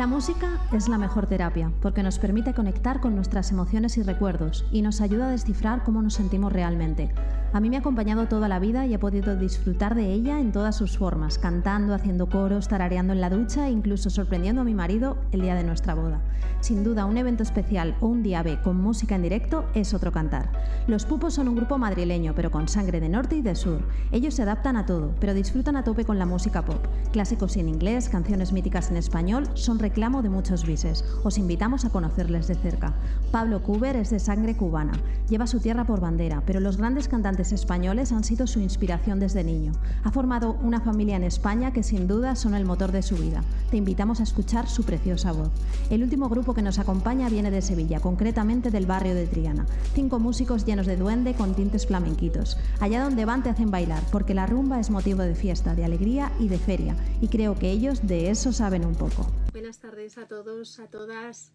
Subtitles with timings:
[0.00, 4.64] La música es la mejor terapia porque nos permite conectar con nuestras emociones y recuerdos
[4.72, 7.12] y nos ayuda a descifrar cómo nos sentimos realmente.
[7.52, 10.52] A mí me ha acompañado toda la vida y he podido disfrutar de ella en
[10.52, 14.72] todas sus formas, cantando, haciendo coros, tarareando en la ducha e incluso sorprendiendo a mi
[14.72, 16.20] marido el día de nuestra boda.
[16.60, 20.12] Sin duda, un evento especial o un día B con música en directo es otro
[20.12, 20.52] cantar.
[20.86, 23.80] Los Pupos son un grupo madrileño, pero con sangre de norte y de sur.
[24.12, 26.86] Ellos se adaptan a todo, pero disfrutan a tope con la música pop.
[27.12, 31.04] Clásicos en inglés, canciones míticas en español, son reclamo de muchos bises.
[31.24, 32.94] Os invitamos a conocerles de cerca.
[33.32, 34.92] Pablo Cuber es de sangre cubana,
[35.28, 39.42] lleva su tierra por bandera, pero los grandes cantantes españoles han sido su inspiración desde
[39.42, 39.72] niño.
[40.04, 43.42] Ha formado una familia en España que sin duda son el motor de su vida.
[43.70, 45.50] Te invitamos a escuchar su preciosa voz.
[45.88, 49.66] El último grupo que nos acompaña viene de Sevilla, concretamente del barrio de Triana.
[49.94, 52.58] Cinco músicos llenos de duende con tintes flamenquitos.
[52.80, 56.30] Allá donde van te hacen bailar, porque la rumba es motivo de fiesta, de alegría
[56.38, 59.26] y de feria, y creo que ellos de eso saben un poco.
[59.52, 61.52] Buenas tardes a todos, a todas.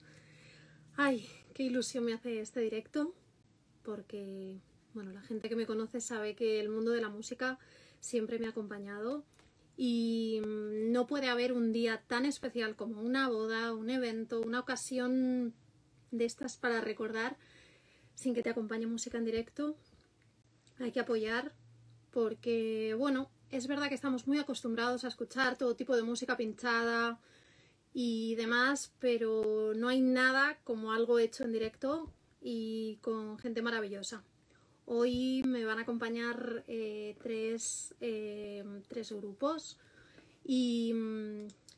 [0.98, 3.14] Ay, qué ilusión me hace este directo,
[3.84, 4.60] porque
[4.96, 7.60] bueno, la gente que me conoce sabe que el mundo de la música
[8.00, 9.26] siempre me ha acompañado
[9.78, 14.62] y mm, no puede haber un día tan especial como una boda, un evento, una
[14.62, 15.54] ocasión
[16.12, 17.36] de estas para recordar
[18.16, 19.76] sin que te acompañe música en directo.
[20.80, 21.54] Hay que apoyar
[22.12, 27.20] porque, bueno, es verdad que estamos muy acostumbrados a escuchar todo tipo de música pinchada
[27.94, 34.24] y demás, pero no hay nada como algo hecho en directo y con gente maravillosa.
[34.88, 39.80] Hoy me van a acompañar eh, tres, eh, tres, grupos
[40.44, 40.94] y,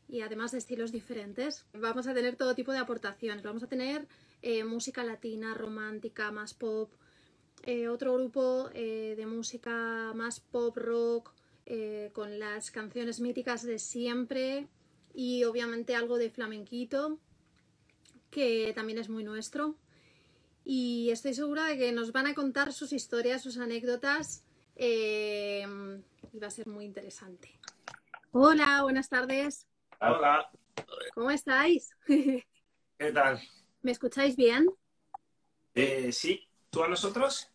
[0.09, 1.65] y, además de estilos diferentes.
[1.73, 3.43] Vamos a tener todo tipo de aportaciones.
[3.43, 4.07] Vamos a tener
[4.41, 6.91] eh, música latina, romántica, más pop.
[7.89, 11.33] otro grupo de música más pop rock
[12.13, 14.67] con las canciones míticas de siempre
[15.13, 17.19] y obviamente algo de flamenquito
[18.29, 19.75] que también es muy nuestro
[20.69, 24.43] y estoy segura de que nos van a contar sus historias, sus anécdotas
[24.75, 25.65] eh,
[26.33, 27.57] y va a ser muy interesante.
[28.33, 29.65] Hola, buenas tardes.
[30.01, 30.49] Hola.
[31.15, 31.95] ¿Cómo estáis?
[32.05, 33.39] ¿Qué tal?
[33.81, 34.67] ¿Me escucháis bien?
[35.73, 36.45] Eh, sí.
[36.69, 37.49] ¿Tú a nosotros?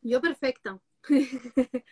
[0.00, 0.80] Yo perfecto.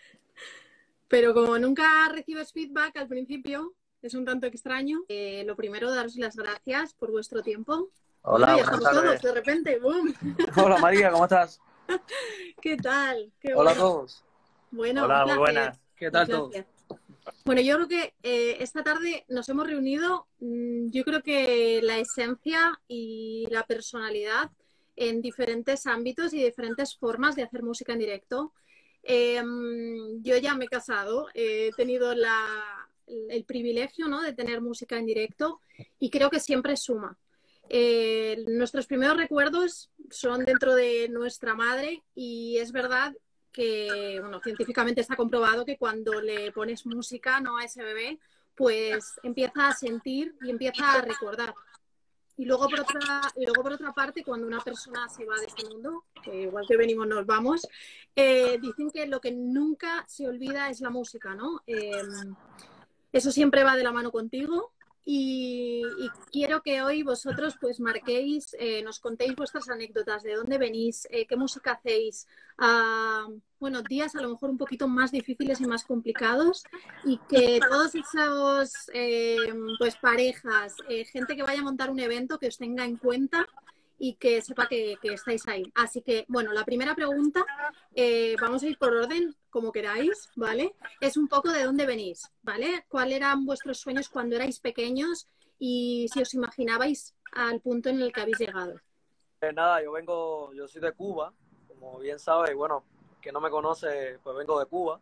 [1.09, 5.04] Pero como nunca recibes feedback al principio, es un tanto extraño.
[5.09, 7.91] Eh, lo primero, daros las gracias por vuestro tiempo.
[8.22, 10.14] Hola, estamos todos, de repente, ¡boom!
[10.56, 11.60] Hola María, ¿cómo estás?
[12.60, 13.32] ¿Qué tal?
[13.40, 13.70] Qué Hola bueno.
[13.70, 14.24] a todos.
[14.70, 15.80] Bueno, Hola, muy buenas.
[15.96, 16.54] ¿Qué tal todos?
[17.44, 21.98] Bueno, yo creo que eh, esta tarde nos hemos reunido, mm, yo creo que la
[21.98, 24.50] esencia y la personalidad
[24.96, 28.52] en diferentes ámbitos y diferentes formas de hacer música en directo.
[29.02, 34.20] Eh, mm, yo ya me he casado, he tenido la- el privilegio ¿no?
[34.20, 35.62] de tener música en directo
[35.98, 37.16] y creo que siempre suma.
[37.70, 43.14] Eh, nuestros primeros recuerdos son dentro de nuestra madre y es verdad
[43.52, 47.58] que, bueno, científicamente está comprobado que cuando le pones música ¿no?
[47.58, 48.18] a ese bebé,
[48.54, 51.54] pues empieza a sentir y empieza a recordar.
[52.36, 55.64] Y luego por otra, luego por otra parte, cuando una persona se va de este
[55.68, 57.66] mundo, que igual que venimos nos vamos,
[58.14, 61.62] eh, dicen que lo que nunca se olvida es la música, ¿no?
[61.66, 61.90] Eh,
[63.12, 64.72] eso siempre va de la mano contigo
[65.10, 65.82] y,
[66.30, 71.26] quiero que hoy vosotros pues marquéis, eh, nos contéis vuestras anécdotas, de dónde venís, eh,
[71.26, 72.26] qué música hacéis,
[72.58, 73.26] ah,
[73.58, 76.62] bueno, días a lo mejor un poquito más difíciles y más complicados
[77.06, 79.38] y que todos esos eh,
[79.78, 83.47] pues parejas, eh, gente que vaya a montar un evento que os tenga en cuenta
[83.98, 85.72] y que sepa que, que estáis ahí.
[85.74, 87.47] Así que, bueno, la primera pregunta,
[87.94, 90.72] eh, vamos a ir por orden, como queráis, ¿vale?
[91.00, 92.84] Es un poco de dónde venís, ¿vale?
[92.88, 95.26] ¿Cuáles eran vuestros sueños cuando erais pequeños
[95.59, 98.74] y si os imaginabais al punto en el que habéis llegado?
[99.41, 101.33] Eh, nada, yo vengo, yo soy de Cuba,
[101.66, 102.84] como bien sabes, bueno,
[103.21, 105.00] que no me conoce, pues vengo de Cuba.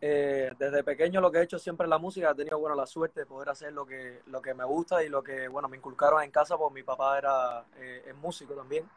[0.00, 2.86] Eh, desde pequeño lo que he hecho siempre es la música, he tenido bueno la
[2.86, 5.76] suerte de poder hacer lo que, lo que me gusta y lo que bueno me
[5.76, 8.90] inculcaron en casa, pues mi papá era eh, músico también.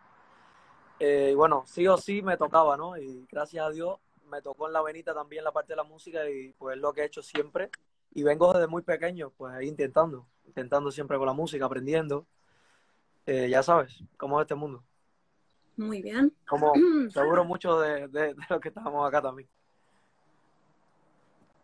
[1.00, 2.98] Eh, y bueno, sí o sí me tocaba, ¿no?
[2.98, 6.30] Y gracias a Dios me tocó en la venita también la parte de la música
[6.30, 7.70] y pues es lo que he hecho siempre.
[8.12, 12.26] Y vengo desde muy pequeño, pues ahí intentando, intentando siempre con la música, aprendiendo.
[13.26, 14.84] Eh, ya sabes, cómo es este mundo.
[15.78, 16.34] Muy bien.
[16.48, 16.74] Como
[17.10, 19.50] seguro mucho de, de, de los que estamos acá también.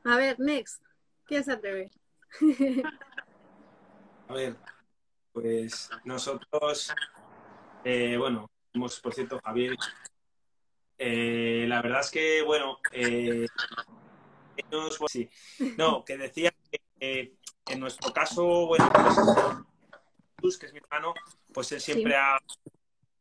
[0.04, 0.84] A ver, next.
[1.26, 1.92] ¿Quién se atreve?
[4.28, 4.56] A ver,
[5.34, 6.94] pues nosotros,
[7.84, 9.76] eh, bueno, somos, por cierto, Javier.
[11.04, 13.48] Eh, la verdad es que, bueno, eh,
[15.08, 15.28] sí.
[15.76, 17.34] No, que decía que eh,
[17.66, 18.88] en nuestro caso, bueno,
[20.36, 21.16] pues, hermano,
[21.52, 22.38] pues él siempre ha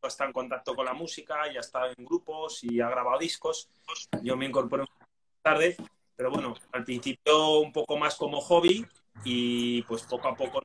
[0.02, 3.70] estado en contacto con la música y ha estado en grupos y ha grabado discos.
[4.22, 4.84] Yo me incorporé
[5.40, 5.74] tarde,
[6.14, 8.86] pero bueno, al principio un poco más como hobby
[9.24, 10.62] y pues poco a poco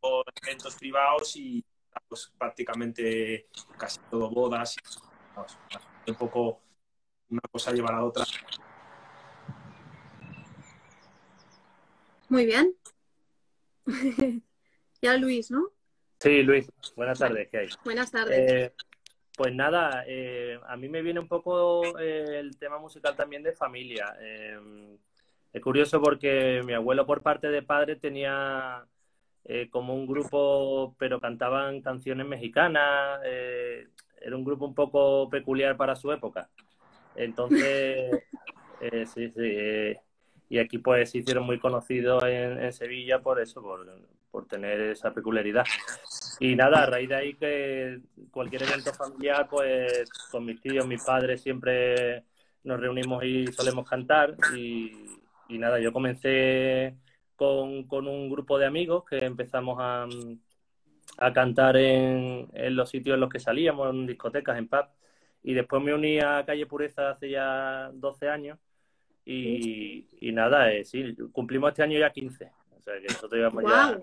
[0.00, 1.62] con eventos privados y
[2.08, 4.78] pues prácticamente casi todo bodas.
[4.78, 6.60] Y, un poco
[7.30, 8.24] una cosa lleva a la otra.
[12.28, 12.74] Muy bien.
[15.02, 15.68] ya Luis, ¿no?
[16.18, 16.70] Sí, Luis.
[16.96, 17.48] Buenas tardes.
[17.50, 17.68] ¿Qué hay?
[17.84, 18.38] Buenas tardes.
[18.38, 18.72] Eh,
[19.36, 23.52] pues nada, eh, a mí me viene un poco eh, el tema musical también de
[23.52, 24.16] familia.
[25.52, 28.86] es curioso porque mi abuelo por parte de padre tenía
[29.70, 33.20] como un grupo, pero cantaban canciones mexicanas.
[34.24, 36.48] Era un grupo un poco peculiar para su época.
[37.16, 38.24] Entonces,
[39.14, 39.96] sí, sí
[40.52, 43.62] y aquí pues se hicieron muy conocidos en, Sevilla por eso,
[44.30, 45.64] por, tener esa peculiaridad.
[46.40, 51.02] Y nada, a raíz de ahí que cualquier evento familiar, pues con mis tíos, mis
[51.02, 52.24] padres siempre
[52.64, 54.92] nos reunimos y solemos cantar y,
[55.48, 56.96] nada, yo comencé
[57.34, 60.06] con, un grupo de amigos que empezamos a,
[61.18, 64.88] a cantar en, en, los sitios en los que salíamos, en discotecas, en pubs,
[65.42, 68.58] y después me uní a Calle Pureza hace ya 12 años
[69.24, 72.50] y, y nada, eh, sí, cumplimos este año ya 15.
[72.76, 74.00] O sea que nosotros llevamos ya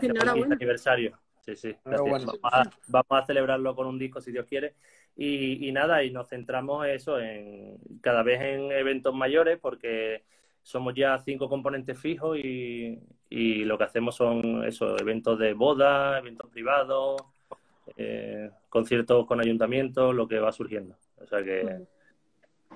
[0.00, 1.18] el 15 aniversario.
[1.40, 1.76] Sí, sí.
[1.84, 4.74] Vamos, a, celebrarlo con un disco si Dios quiere.
[5.16, 10.24] Y, y, nada, y nos centramos eso en cada vez en eventos mayores porque
[10.64, 16.18] somos ya cinco componentes fijos y, y lo que hacemos son esos eventos de boda,
[16.18, 17.22] eventos privados,
[17.96, 20.96] eh, conciertos con ayuntamientos, lo que va surgiendo.
[21.20, 21.86] O sea que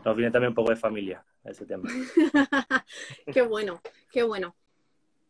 [0.04, 1.88] nos viene también un poco de familia ese tema.
[3.32, 3.80] qué bueno,
[4.12, 4.54] qué bueno.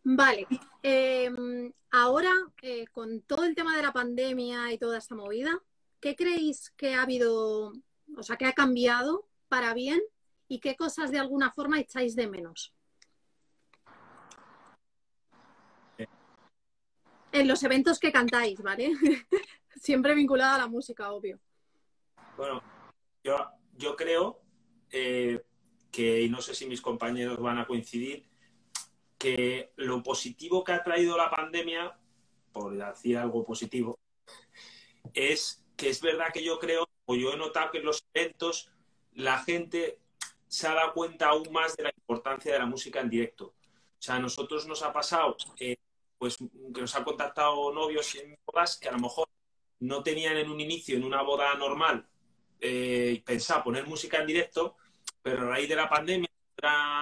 [0.03, 0.47] Vale,
[0.83, 2.33] em, ahora
[2.63, 5.63] eh, con todo el tema de la pandemia y toda esta movida,
[6.01, 7.73] ¿qué creéis que ha habido,
[8.17, 10.01] o sea, que ha cambiado para bien
[10.49, 12.75] y qué cosas de alguna forma echáis de menos?
[17.31, 18.93] En los eventos que cantáis, ¿vale?
[19.77, 21.39] Siempre vinculada a la música, obvio.
[22.37, 22.63] Bueno,
[23.23, 23.37] yo,
[23.77, 24.41] yo creo
[24.91, 25.45] eh,
[25.91, 28.27] que, y no sé si mis compañeros van a coincidir,
[29.19, 31.99] que lo positivo que ha traído la pandemia,
[32.53, 33.99] por decir algo positivo,
[35.13, 38.73] es que es verdad que yo creo, o yo he notado que en los eventos
[39.13, 39.99] la gente
[40.49, 43.47] se ha dado cuenta aún más de la importancia de la música en directo.
[43.47, 45.77] O sea, a nosotros nos ha pasado, eh,
[46.19, 49.29] pues que nos han contactado novios en bodas que a lo mejor
[49.81, 52.07] no tenían en un inicio, en una boda normal,
[52.61, 54.77] eh, pensado poner música en directo,
[55.23, 56.29] pero a raíz de la pandemia,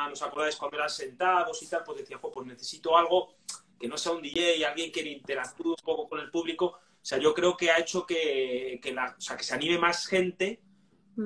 [0.09, 1.83] ¿nos acordáis cuando eran sentados y tal?
[1.85, 3.37] Pues decía, pues necesito algo
[3.79, 6.67] que no sea un DJ, alguien que interactúe un poco con el público.
[6.67, 9.79] O sea, yo creo que ha hecho que, que, la, o sea, que se anime
[9.79, 10.61] más gente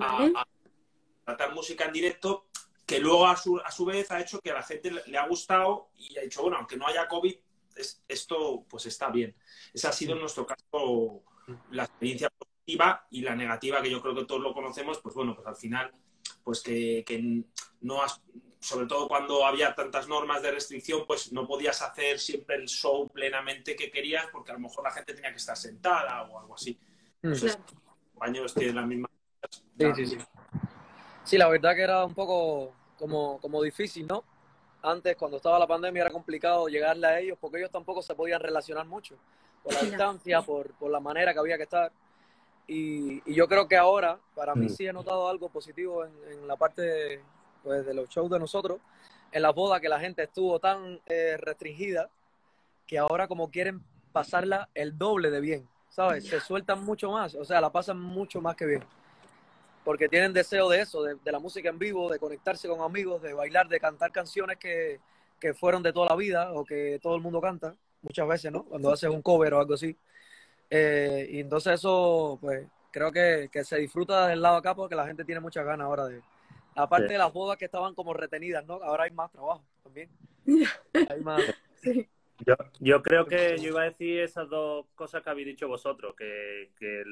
[0.01, 0.47] a,
[1.37, 2.47] tratar música en directo,
[2.87, 5.27] que luego a su, a su, vez ha hecho que a la gente le, ha
[5.27, 7.35] gustado y ha dicho, bueno, aunque no haya COVID,
[8.09, 9.35] esto pues está bien.
[9.73, 11.23] Esa ha sido en nuestro caso
[11.71, 15.35] la experiencia positiva y la negativa, que yo creo que todos lo conocemos, pues bueno,
[15.35, 15.93] pues al final
[16.43, 17.45] pues que,
[17.83, 18.21] no has,
[18.59, 23.09] sobre todo cuando había tantas normas de restricción, pues no podías hacer siempre el show
[23.09, 26.55] plenamente que querías porque a lo mejor la gente tenía que estar sentada o algo
[26.55, 26.78] así.
[27.23, 27.33] Mm.
[28.12, 29.09] compañeros tienen la misma...
[29.78, 30.19] Sí, sí, sí.
[31.25, 34.25] Sí, la verdad que era un poco como, como difícil, ¿no?
[34.83, 38.41] Antes, cuando estaba la pandemia, era complicado llegarle a ellos porque ellos tampoco se podían
[38.41, 39.17] relacionar mucho
[39.62, 41.93] por la distancia, por, por la manera que había que estar.
[42.67, 44.71] Y, yo creo que ahora, para mí mm.
[44.71, 47.21] sí he notado algo positivo en, la parte de,
[47.62, 48.79] pues, de los shows de nosotros,
[49.33, 52.09] en la boda que la gente estuvo tan eh, restringida
[52.87, 56.27] que ahora como quieren pasarla el doble de bien, ¿sabes?
[56.27, 58.85] Se sueltan mucho más, o sea, la pasan mucho más que bien.
[59.90, 63.32] Porque tienen deseo de eso, de, la música en vivo, de conectarse con amigos, de
[63.32, 65.00] bailar, de cantar canciones que,
[65.40, 68.62] que fueron de toda la vida o que todo el mundo canta, muchas veces, ¿no?
[68.66, 69.97] Cuando haces un cover o algo así.
[70.70, 75.09] Eh, y entonces eso, pues, creo que, que, se disfruta del lado acá porque la
[75.09, 76.23] gente tiene muchas ganas ahora de...
[76.76, 78.75] Aparte de las bodas que estaban como retenidas, ¿no?
[78.75, 80.09] Ahora hay más trabajo también.
[81.09, 81.42] Hay más...
[82.47, 86.14] Yo, yo creo que yo iba a decir esas dos cosas que habéis dicho vosotros,
[86.16, 87.04] que, que,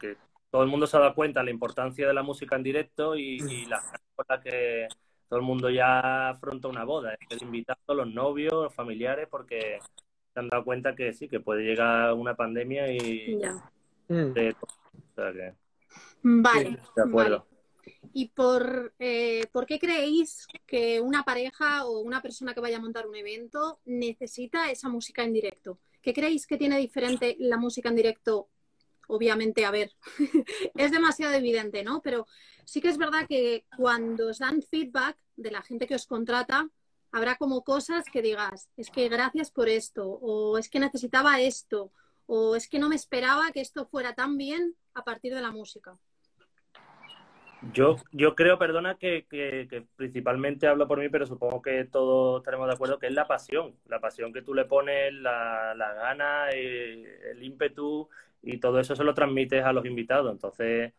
[0.00, 0.16] que
[0.52, 3.16] todo el mundo se ha dado cuenta de la importancia de la música en directo
[3.16, 3.82] y, y las
[4.14, 4.86] cosas que
[5.26, 9.78] todo el mundo ya afronta una boda, el invitado, los novios, los familiares, porque
[10.34, 13.40] se han dado cuenta que sí, que puede llegar una pandemia y...
[14.08, 14.34] Mm.
[16.22, 16.78] Vale.
[16.94, 17.46] De acuerdo.
[18.12, 22.80] ¿Y por, eh, por qué creéis que una pareja o una persona que vaya a
[22.80, 25.78] montar un evento necesita esa música en directo?
[26.02, 28.48] ¿Qué creéis que tiene diferente la música en directo?
[29.14, 29.92] Obviamente, a ver,
[30.74, 32.00] es demasiado evidente, ¿no?
[32.00, 32.26] Pero
[32.64, 36.70] sí que es verdad que cuando os dan feedback de la gente que os contrata,
[37.10, 41.92] habrá como cosas que digas, es que gracias por esto, o es que necesitaba esto,
[42.24, 45.50] o es que no me esperaba que esto fuera tan bien a partir de la
[45.50, 45.98] música.
[47.74, 49.26] Yo, yo creo, perdona, que,
[49.94, 53.76] principalmente hablo por mí, pero supongo que todos estaremos de acuerdo que es la pasión,
[53.86, 58.08] la pasión que tú le pones, la, la gana, el, ímpetu
[58.42, 60.32] y todo eso se lo transmites a los invitados.
[60.32, 60.92] Entonces,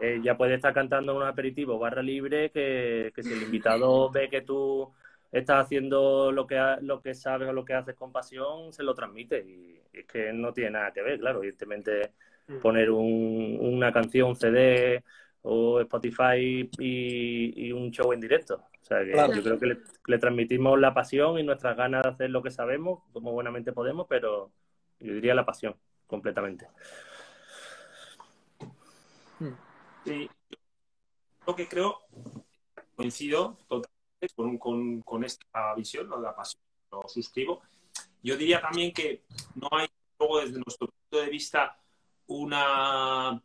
[0.00, 4.28] eh, ya puedes estar cantando un aperitivo barra libre que, que si el invitado ve
[4.28, 4.92] que tú
[5.32, 8.94] estás haciendo lo que, lo que sabes o lo que haces con pasión, se lo
[8.94, 9.44] transmite.
[9.46, 11.38] Y, es que no tiene nada que ver, claro.
[11.38, 12.12] Evidentemente,
[12.48, 12.58] mm.
[12.58, 15.02] poner un, una canción, un CD
[15.42, 18.54] o Spotify y, un show en directo.
[18.80, 22.30] O sea, que yo creo que le, transmitimos la pasión y nuestras ganas de hacer
[22.30, 24.50] lo que sabemos, como buenamente podemos, pero
[25.00, 25.74] yo diría la pasión,
[26.06, 26.68] completamente.
[30.04, 30.28] Sí,
[31.46, 31.98] lo que creo,
[32.94, 37.62] coincido totalmente con, con, esta visión, lo de la pasión, lo suscribo.
[38.22, 41.78] Yo diría también que no hay, luego desde nuestro punto de vista,
[42.26, 43.42] una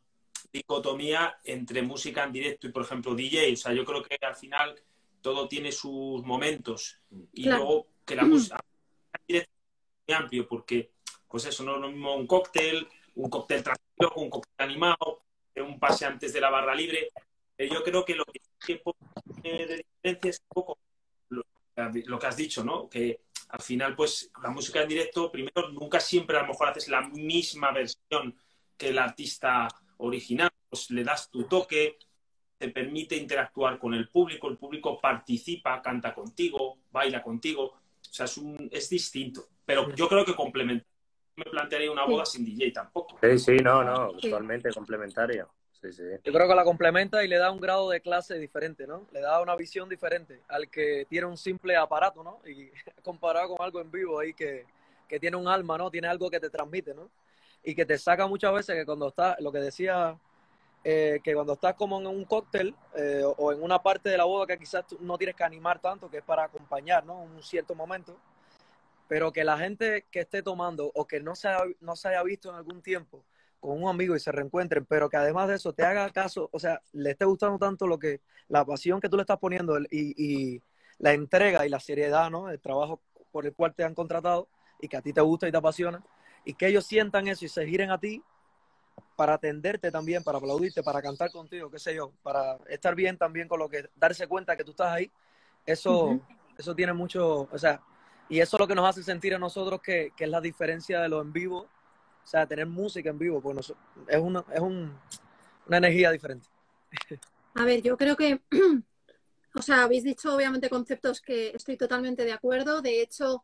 [0.51, 3.53] dicotomía entre música en directo y, por ejemplo, DJ.
[3.53, 4.75] O sea, yo creo que al final
[5.21, 6.99] todo tiene sus momentos.
[7.33, 8.57] Y luego que la música
[9.13, 10.91] en directo es muy amplio, porque,
[11.29, 15.23] pues eso, no es lo mismo un cóctel, un cóctel tranquilo, un cóctel animado,
[15.55, 17.09] un pase antes de la barra libre.
[17.57, 18.41] Eh, yo creo que lo que
[19.41, 20.77] tiene de diferencia es un poco
[21.29, 22.89] lo, que has dicho, ¿no?
[22.89, 26.87] Que al final, pues, la música en directo, primero, nunca siempre a lo mejor haces
[26.87, 28.35] la misma versión
[28.77, 29.67] que el artista
[29.97, 31.97] original, pues le das tu toque,
[32.57, 38.25] te permite interactuar con el público, el público participa, canta contigo, baila contigo, o sea,
[38.25, 40.85] es, un, es distinto, pero yo creo que complementa.
[41.39, 43.17] Me plantearía una boda sin DJ tampoco.
[43.21, 45.47] Sí, sí, no, no, totalmente complementaria.
[45.81, 46.03] Sí, sí.
[46.23, 49.07] Yo creo que la complementa y le da un grado de clase diferente, ¿no?
[49.13, 52.41] Le da una visión diferente al que tiene un simple aparato, ¿no?
[52.45, 52.69] Y
[53.03, 54.65] comparado con algo en vivo ahí que,
[55.07, 55.89] que tiene un alma, ¿no?
[55.89, 57.09] Tiene algo que te transmite, ¿no?
[57.63, 60.17] y que te saca muchas veces que cuando estás, lo que decía,
[60.83, 64.23] eh, que cuando estás como en un cóctel eh, o en una parte de la
[64.23, 67.21] boda que quizás no tienes que animar tanto, que es para acompañar, ¿no?
[67.21, 68.17] Un cierto momento,
[69.09, 72.21] pero que la gente que esté tomando o que no se, haya, no se haya
[72.21, 73.25] visto en algún tiempo
[73.59, 76.59] con un amigo y se reencuentren, pero que además de eso te haga caso, o
[76.59, 80.13] sea, le esté gustando tanto lo que, la pasión que tú le estás poniendo y,
[80.15, 80.61] y
[80.99, 82.51] la entrega y la seriedad, ¿no?
[82.51, 83.01] El trabajo
[83.31, 84.47] por el cual te han contratado
[84.79, 86.03] y que a ti te gusta y te apasiona,
[86.45, 88.21] y que ellos sientan eso y se giren a ti
[89.15, 93.47] para atenderte también, para aplaudirte, para cantar contigo, qué sé yo, para estar bien también
[93.47, 95.11] con lo que, darse cuenta que tú estás ahí,
[95.65, 96.19] eso,
[96.59, 97.81] eso tiene mucho, o sea,
[98.29, 101.01] y eso es lo que nos hace sentir a nosotros que, que es la diferencia
[101.01, 101.67] de lo en vivo,
[102.23, 103.73] o sea, tener música en vivo, pues
[104.07, 104.95] es, una, es un,
[105.67, 106.47] una energía diferente.
[107.55, 108.41] A ver, yo creo que,
[109.55, 113.43] o sea, habéis dicho obviamente conceptos que estoy totalmente de acuerdo, de hecho,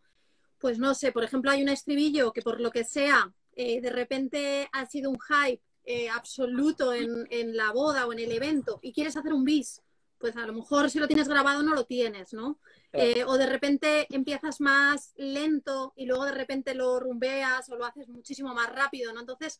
[0.60, 3.90] pues no sé, por ejemplo, hay un estribillo que por lo que sea, eh, de
[3.90, 8.92] repente ha sido un hype eh, absoluto en, la boda o en el evento y
[8.92, 9.82] quieres hacer un bis,
[10.18, 12.60] pues a lo mejor si lo tienes grabado no lo tienes, ¿no?
[12.94, 17.86] Eh, o de repente empiezas más lento y luego de repente lo rumbeas o lo
[17.86, 19.20] haces muchísimo más rápido, ¿no?
[19.20, 19.60] Entonces,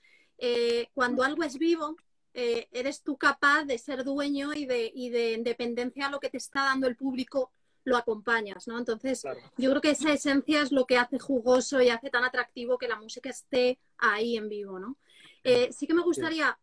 [0.94, 1.98] cuando algo es vivo,
[2.34, 6.38] eres tú capaz de ser dueño y de, y de independencia a lo que te
[6.38, 7.52] está dando el público
[7.86, 8.78] lo acompañas, ¿no?
[8.78, 9.24] Entonces,
[9.58, 12.88] yo creo que esa esencia es lo que hace jugoso y hace tan atractivo que
[12.88, 14.98] la música esté ahí en vivo, ¿no?
[15.44, 16.58] Eh, sí que me gustaría,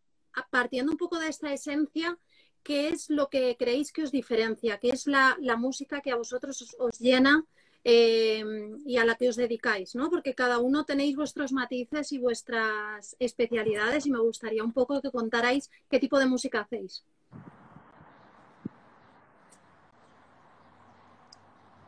[0.50, 2.18] partiendo un poco de esta esencia,
[2.62, 4.78] ¿qué es lo que creéis que os diferencia?
[4.78, 7.44] ¿Qué es la, música que a vosotros os, llena
[7.84, 8.44] eh,
[8.86, 9.94] y a la que os dedicáis?
[9.94, 10.10] ¿no?
[10.10, 15.10] Porque cada uno tenéis vuestros matices y vuestras especialidades y me gustaría un poco que
[15.10, 17.04] contarais qué tipo de música hacéis.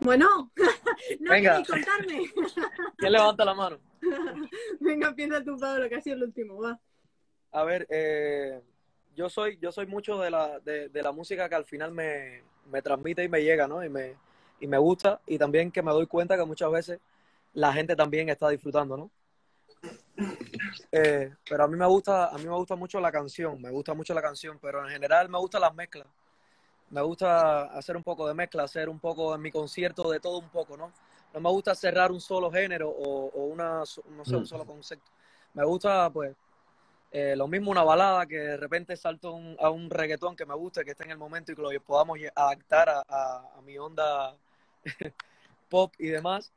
[0.01, 0.51] Bueno,
[1.21, 1.59] no Venga.
[1.59, 2.31] ni contarme.
[2.99, 3.79] ¿Quién levanta la mano?
[4.81, 6.79] Venga, piensa tú, Pablo, que ha sido el último, va.
[7.53, 8.61] A ver, eh,
[9.15, 12.83] yo soy, yo soy mucho de la, de, la música que al final me, me,
[12.83, 13.85] transmite y me llega, ¿no?
[13.85, 14.17] Y me,
[14.61, 17.01] y me gusta, y también que me doy cuenta que muchas veces
[17.53, 19.11] la gente también está disfrutando, ¿no?
[20.93, 23.95] Eh, pero a mí me gusta, a mí me gusta mucho la canción, me gusta
[23.95, 26.07] mucho la canción, pero en general me gustan las mezclas
[26.95, 30.39] me gusta hacer un poco de mezcla, hacer un poco en mi concierto de todo
[30.39, 30.93] un poco, ¿no?
[31.33, 33.87] No me gusta cerrar un solo género o, una, no
[34.25, 34.47] sé, un mm.
[34.47, 35.11] solo concepto.
[35.55, 36.37] Me gusta, pues,
[37.17, 40.85] eh, lo mismo una balada que de repente salto a un reggaetón que me guste,
[40.85, 44.37] que esté en el momento y que lo podamos adaptar a, mi onda
[45.71, 46.53] pop y demás.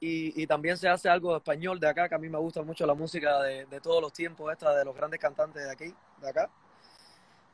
[0.00, 2.62] y, y, también se hace algo de español de acá, que a mí me gusta
[2.62, 5.94] mucho la música de, de todos los tiempos, esta de los grandes cantantes de aquí,
[6.22, 6.50] de acá.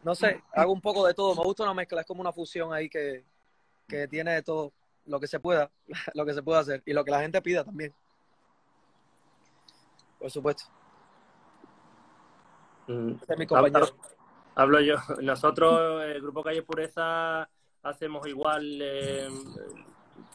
[0.05, 2.73] No sé, hago un poco de todo, me gusta una mezcla, es como una fusión
[2.73, 3.25] ahí que,
[3.89, 4.73] que tiene de todo
[5.07, 5.73] lo que se pueda,
[6.15, 7.93] lo que se pueda hacer y lo que la gente pida también.
[10.21, 10.84] Por supuesto.
[12.87, 13.87] Mm, Ese es mi compañero.
[14.57, 14.97] Hablo yo.
[15.23, 17.49] Nosotros, el grupo Calle Pureza,
[17.83, 19.29] hacemos igual eh,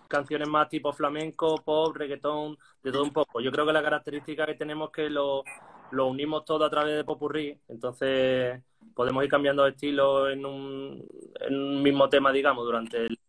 [0.08, 3.39] canciones más tipo flamenco, pop, reggaetón, de todo un poco.
[3.41, 5.44] Yo creo que la característica que tenemos es que lo,
[5.91, 8.62] lo unimos todo a través de popurrí, entonces
[8.94, 11.06] podemos ir cambiando de estilo en un,
[11.41, 13.20] en un mismo tema, digamos, durante el-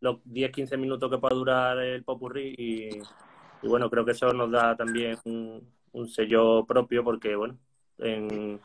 [0.00, 2.88] los 10-15 minutos que pueda durar el popurrí y,
[3.62, 7.58] y bueno, creo que eso nos da también un, un sello propio porque, bueno,
[8.00, 8.60] en,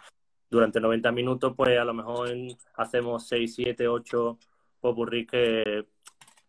[0.49, 4.37] durante 90 minutos pues a lo mejor en- hacemos 6, 7, 8
[4.79, 5.87] popurrí que,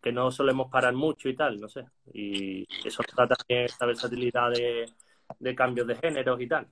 [0.03, 1.85] que no solemos parar mucho y tal, no sé.
[2.13, 4.91] Y eso da también esta versatilidad de,
[5.39, 6.67] de cambios de géneros y tal.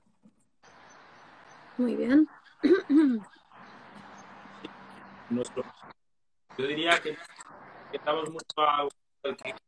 [1.79, 2.29] Muy bien.
[5.31, 5.65] nuestro-
[6.59, 7.17] yo diría que,
[7.91, 8.87] que estamos mucho a
[9.25, 9.61] al cliente,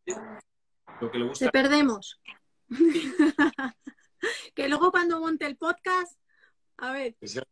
[1.01, 2.21] lo que le gusta Te perdemos.
[4.55, 6.17] que luego cuando monte el podcast,
[6.79, 7.43] a ver, que se,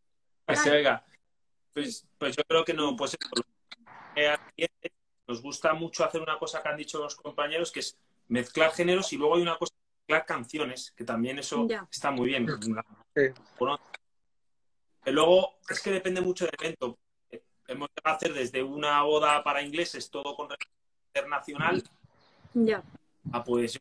[0.46, 1.04] que se oiga.
[1.72, 3.16] Pues, pues yo creo que no, pues
[5.26, 7.96] nos gusta mucho hacer una cosa que han dicho los compañeros, que es
[8.28, 9.74] mezclar géneros y luego hay una cosa,
[10.06, 11.86] mezclar canciones, que también eso Ya.
[11.90, 12.46] está muy bien.
[13.14, 13.22] Sí.
[13.58, 13.78] Bueno,
[15.06, 16.98] luego es que depende mucho del evento.
[17.66, 20.48] Hemos de hacer desde una boda para ingleses, todo con
[21.14, 21.82] internacional,
[22.52, 22.82] ya.
[23.32, 23.80] a pues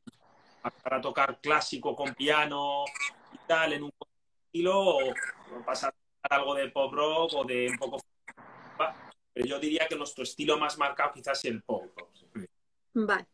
[0.63, 2.85] a- para tocar clásico con piano
[3.33, 3.91] y tal en un
[4.53, 5.93] estilo o, o pasar
[6.29, 7.97] a algo de pop rock o de un poco
[9.33, 12.47] pero yo diría que nuestro estilo más marcado quizás es el pop rock.
[12.93, 13.25] Vale.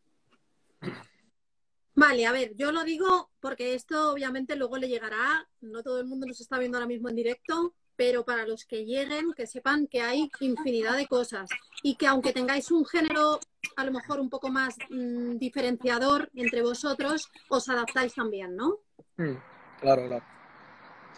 [1.93, 6.07] Vale, a ver, yo lo digo porque esto obviamente luego le llegará, no todo el
[6.07, 9.87] mundo nos está viendo ahora mismo en directo, pero para los que lleguen, que sepan
[9.87, 11.49] que hay infinidad de cosas
[11.83, 13.41] y que aunque tengáis un género
[13.75, 18.77] a lo mejor un poco más mm, diferenciador entre vosotros, os adaptáis también, ¿no?
[19.17, 19.35] Mm,
[19.81, 20.38] Claro, claro.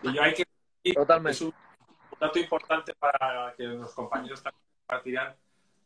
[0.03, 0.45] Y yo hay que
[0.93, 1.31] Totalmente.
[1.31, 1.53] es un,
[2.19, 5.35] dato importante para que los compañeros también compartirán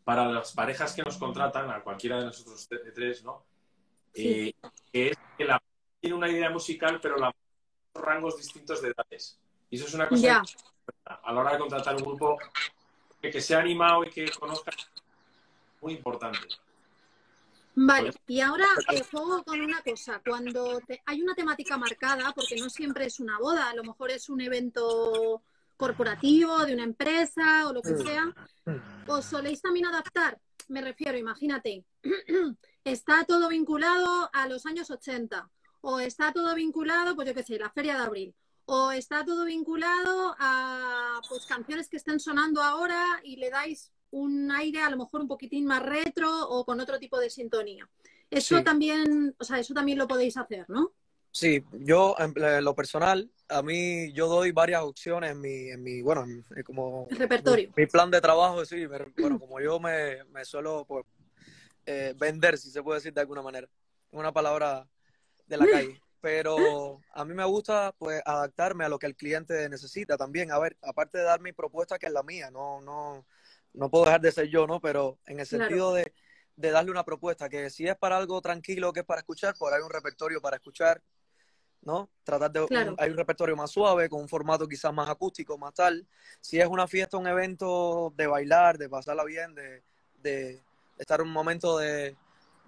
[0.04, 3.44] para las parejas que nos contratan a cualquiera de nosotros tre- tres no
[4.14, 4.56] Sí.
[4.64, 5.62] Eh, que es que la
[6.00, 7.34] tiene una idea musical pero la
[7.94, 10.44] rangos distintos de edades y eso es una cosa Ya.
[11.06, 12.38] a la hora de contratar un grupo
[13.22, 14.72] que, que sea animado y que conozca
[15.82, 16.40] muy importante.
[17.78, 20.22] Vale, y ahora eh, juego con una cosa.
[20.26, 24.12] Cuando te- hay una temática marcada, porque no siempre es una boda, a lo mejor
[24.12, 25.44] es un evento
[25.76, 28.02] corporativo de una empresa o lo que Mm.
[28.06, 28.36] sea,
[29.08, 30.40] ¿os soléis también adaptar?
[30.70, 31.86] Me refiero, imagínate,
[32.86, 35.50] está todo vinculado a los años 80,
[35.82, 38.36] o está todo vinculado, pues yo qué sé, la Feria de Abril,
[38.66, 44.52] o está todo vinculado a pues canciones que estén sonando ahora y le dais un
[44.52, 47.90] aire a lo mejor un poquitín más retro o con otro tipo de sintonía.
[48.30, 48.64] Eso Sí.
[48.64, 50.92] también, o sea, eso también lo podéis hacer, ¿no?
[51.32, 56.02] Sí, yo en lo personal, a mí yo doy varias opciones en mi, en mi
[56.02, 57.70] bueno, en- en como El repertorio.
[57.76, 59.06] mi, mi plan de trabajo, sí, bueno,
[59.40, 61.06] como yo me, me suelo pues,
[61.86, 63.68] eh, vender, si se puede decir de alguna manera,
[64.12, 64.88] una palabra
[65.46, 66.02] de la calle.
[66.22, 70.52] Pero a mí me gusta pues adaptarme a lo que el cliente necesita también.
[70.52, 73.28] A ver, aparte de dar mi propuesta que es la mía, no, no,
[73.76, 74.80] no puedo dejar de ser yo, ¿no?
[74.80, 75.64] Pero en el Claro.
[75.66, 76.14] sentido de,
[76.56, 79.74] de darle una propuesta, que si es para algo tranquilo, que es para escuchar, pues
[79.74, 81.02] hay un repertorio para escuchar,
[81.82, 82.10] ¿no?
[82.24, 82.92] Tratar de, Claro.
[82.92, 86.06] un- hay un repertorio más suave, con un formato quizás más acústico, más tal.
[86.42, 89.84] Si es una fiesta, un evento de bailar, de pasarla bien, de,
[90.22, 90.62] de
[90.98, 92.16] estar un momento de,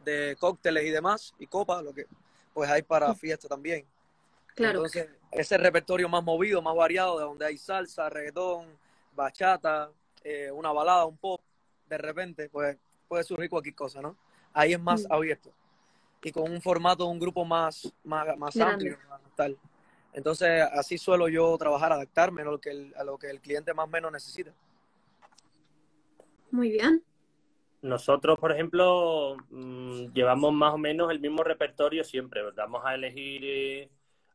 [0.03, 2.05] de cócteles y demás, y copas, lo que
[2.53, 3.85] pues hay para fiesta también.
[4.55, 4.79] Claro.
[4.79, 8.65] Entonces, ese repertorio más movido, más variado, de donde hay salsa, reggaetón,
[9.13, 9.91] bachata,
[10.29, 11.41] eh, una balada, un pop,
[11.87, 14.17] de repente, pues puede surgir cualquier cosa, ¿no?
[14.51, 15.13] Ahí es más Mm.
[15.13, 15.51] abierto.
[16.21, 19.57] Y con un formato, un grupo más, más, más amplio, más tal.
[20.11, 23.73] Entonces, así suelo yo trabajar, adaptarme a lo que el, a lo que el cliente
[23.73, 24.51] más o menos necesita.
[26.51, 27.03] Muy bien.
[27.81, 32.41] Nosotros, por ejemplo, mm, llevamos más o menos el mismo repertorio siempre.
[32.51, 33.89] Vamos a elegir eh,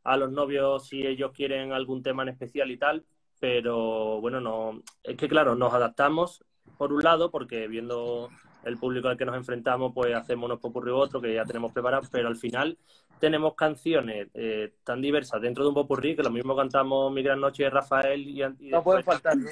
[0.05, 3.05] a los novios si ellos quieren algún tema en especial y tal,
[3.47, 6.45] pero bueno, no, es que claro, nos adaptamos
[6.79, 8.29] por un lado, porque viendo
[8.63, 11.73] el público al que nos enfrentamos, pues hacemos unos popurrí u otro que ya tenemos
[11.73, 12.79] preparados, pero al final
[13.19, 17.41] tenemos canciones eh, tan diversas dentro de un popurrí que lo mismo cantamos Mi Gran
[17.41, 19.51] Noche de Rafael y, y No pueden faltar, ¿no?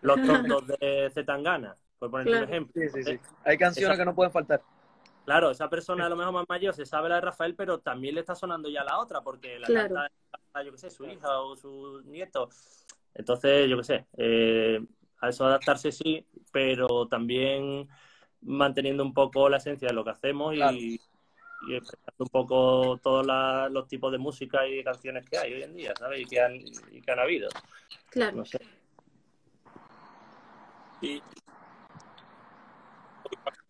[0.00, 2.44] los tontos de Zetangana, por poner Claro.
[2.46, 2.82] un ejemplo.
[2.82, 3.20] Sí, sí, sí.
[3.44, 4.62] Hay canciones Esa- que no pueden faltar.
[5.26, 8.14] Claro, esa persona a lo mejor más mayor se sabe la de Rafael, pero también
[8.14, 9.94] le está sonando ya la otra, porque la Claro.
[9.96, 12.48] canta, yo qué sé, su hija o su nieto.
[13.18, 14.80] Entonces, yo qué sé, eh,
[15.20, 17.88] a eso adaptarse sí, pero también
[18.40, 20.76] manteniendo un poco la esencia de lo que hacemos y, Claro.
[20.78, 21.00] y
[21.74, 25.62] expresando un poco todos la- los tipos de música y de canciones que hay hoy
[25.64, 26.20] en día, ¿sabes?
[26.20, 27.48] Y que han, y que han habido.
[28.10, 28.36] Claro.
[28.36, 28.58] No sé.
[31.02, 31.20] Y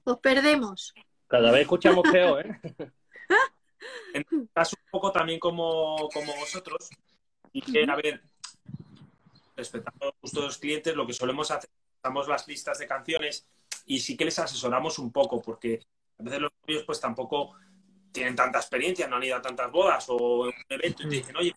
[0.05, 0.95] Os perdemos.
[1.27, 2.61] Cada vez escuchamos peor, ¿eh?
[4.15, 6.89] en este caso un poco también como, como vosotros,
[7.53, 8.23] y que, a ver,
[9.59, 11.69] respetando los gustos de los clientes, lo que solemos hacer,
[12.03, 13.47] damos las listas de canciones
[13.87, 15.81] y sí que les asesoramos un poco, porque
[16.19, 17.55] a veces los novios pues tampoco
[18.13, 21.17] tienen tanta experiencia, no han ido a tantas bodas o en un evento y te
[21.17, 21.55] dicen, oye,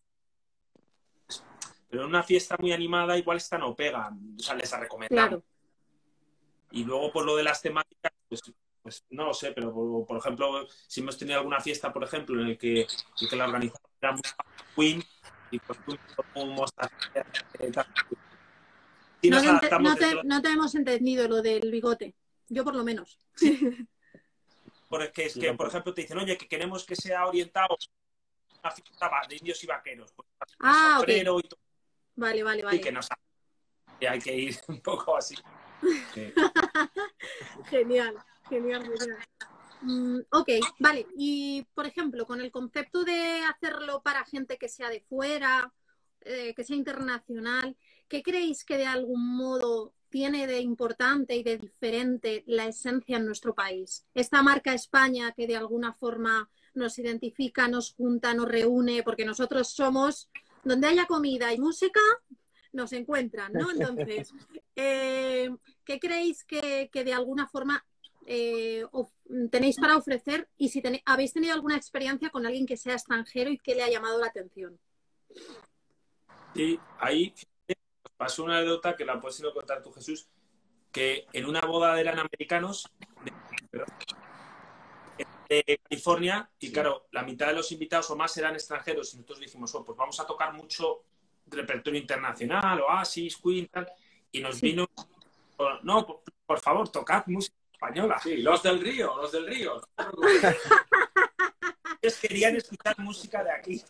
[1.90, 5.30] pero en una fiesta muy animada igual esta no pega, o sea, les recomendamos.
[5.30, 5.44] Claro.
[6.72, 8.42] Y luego por lo de las temáticas, pues,
[8.82, 12.42] pues no lo sé, pero por, por ejemplo, si hemos tenido alguna fiesta, por ejemplo,
[12.42, 14.16] en el que, el que la organizamos era
[14.76, 15.04] Queen
[15.52, 15.80] y pues
[19.22, 22.16] y No nos te, no te- no te hemos entendido lo del bigote.
[22.50, 23.20] Yo por lo menos.
[24.90, 28.72] porque es que, por ejemplo, te dicen, oye, que queremos que sea orientado a una
[28.72, 30.28] fiesta de indios y vaqueros, pues,
[30.60, 31.10] Ah, ok.
[31.10, 31.60] y todo,
[32.16, 32.82] Vale, vale, y vale.
[32.82, 33.08] que nos
[34.00, 35.36] que hay que ir un poco así.
[36.14, 36.34] Sí.
[37.70, 38.16] Genial,
[38.50, 39.18] genial, genial.
[39.82, 41.08] Mm, ok, vale.
[41.18, 45.74] Y, por ejemplo, con el concepto de hacerlo para gente que sea de fuera,
[46.22, 47.76] eh, que sea internacional,
[48.08, 53.26] ¿qué creéis que de algún modo tiene de importante y de diferente la esencia en
[53.26, 54.06] nuestro país?
[54.14, 59.70] Esta marca España que de alguna forma nos identifica, nos junta, nos reúne, porque nosotros
[59.70, 60.30] somos,
[60.64, 62.00] donde haya comida y música,
[62.72, 63.72] nos encuentran, ¿no?
[63.72, 64.32] Entonces,
[64.76, 65.50] eh,
[65.84, 67.84] ¿qué creéis que, que de alguna forma
[68.26, 68.86] eh,
[69.50, 73.50] tenéis para ofrecer y si tene- habéis tenido alguna experiencia con alguien que sea extranjero
[73.50, 74.80] y que le ha llamado la atención?
[76.54, 77.34] Y ahí
[78.18, 80.28] pasó una anécdota que la puedes ir a contar tú, Jesús,
[80.92, 82.88] que en una boda eran americanos
[83.24, 83.32] de,
[85.84, 89.74] California y claro, la mitad de los invitados o más eran extranjeros y nosotros dijimos,
[89.76, 91.04] oh, pues vamos a tocar mucho
[91.48, 93.92] repertorio internacional, Oasis, Queen, tal,
[94.32, 94.88] y nos vino,
[95.84, 98.20] no, por, por favor, tocad música española.
[98.22, 99.82] Sí, los del río, los del río.
[102.02, 103.82] Ellos querían escuchar música de aquí.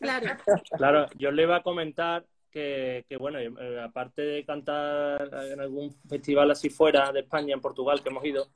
[0.00, 0.36] Claro,
[0.76, 2.26] Claro, yo le iba a comentar
[2.58, 7.60] que, que, bueno, eh, aparte de cantar en algún festival así fuera de España, en
[7.60, 8.48] Portugal, que hemos ido,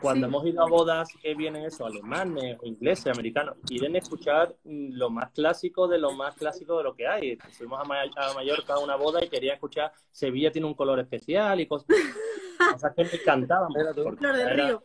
[0.00, 0.30] cuando Sí.
[0.30, 5.10] hemos ido a bodas que vienen eso, alemanes o ingleses, americanos, quieren escuchar mm, lo
[5.10, 7.36] más clásico de lo más clásico de lo que hay.
[7.58, 10.98] Fuimos a, Ma- a Mallorca a una boda y quería escuchar Sevilla tiene un color
[11.00, 11.86] especial y cosas,
[12.72, 13.68] cosas que me encantaban.
[13.76, 14.04] Mira tú.
[14.04, 14.82] porque Flor del era- Río.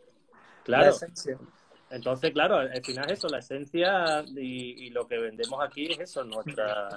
[0.66, 1.38] La Claro, esencia.
[1.96, 5.98] Entonces, claro, al final es eso, la esencia y, y lo que vendemos aquí es
[5.98, 6.88] eso, nuestra,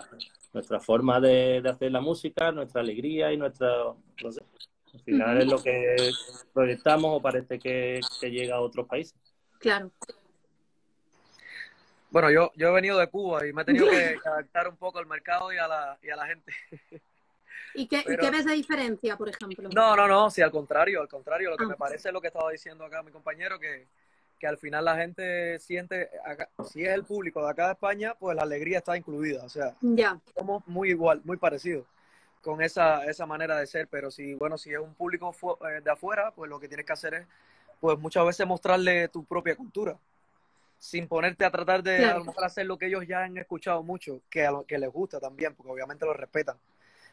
[0.54, 3.68] nuestra forma de, de hacer la música, nuestra alegría y nuestra,
[4.24, 4.42] no sé,
[4.94, 6.12] al final es lo que
[6.54, 9.16] proyectamos o parece que, que llega a otros países.
[9.60, 9.92] Claro.
[12.12, 15.00] Bueno, yo, yo he venido de Cuba y me he tenido que adaptar un poco
[15.00, 16.54] al mercado y a la, y a la gente.
[17.76, 19.70] ¿Y qué, y qué ves de diferencia, por ejemplo?
[19.72, 21.52] No, no, no, sí, al contrario, al contrario.
[21.52, 21.70] Lo que Ah.
[21.70, 23.86] me parece es lo que estaba diciendo acá mi compañero, que,
[24.40, 28.16] que al final la gente siente, acá- si es el público de acá de España,
[28.18, 29.44] pues la alegría está incluida.
[29.44, 29.76] O sea,
[30.36, 31.86] somos muy igual, muy parecidos
[32.42, 33.88] con esa, esa manera de ser.
[33.90, 35.36] Pero si, bueno, si es un público
[35.70, 37.28] eh, de afuera, pues lo que tienes que hacer es,
[37.82, 39.98] pues muchas veces mostrarle tu propia cultura.
[40.78, 42.16] Sin ponerte a tratar de Claro.
[42.16, 44.78] a lo mejor hacer lo que ellos ya han escuchado mucho, que a lo que
[44.78, 46.58] les gusta también, porque obviamente lo respetan.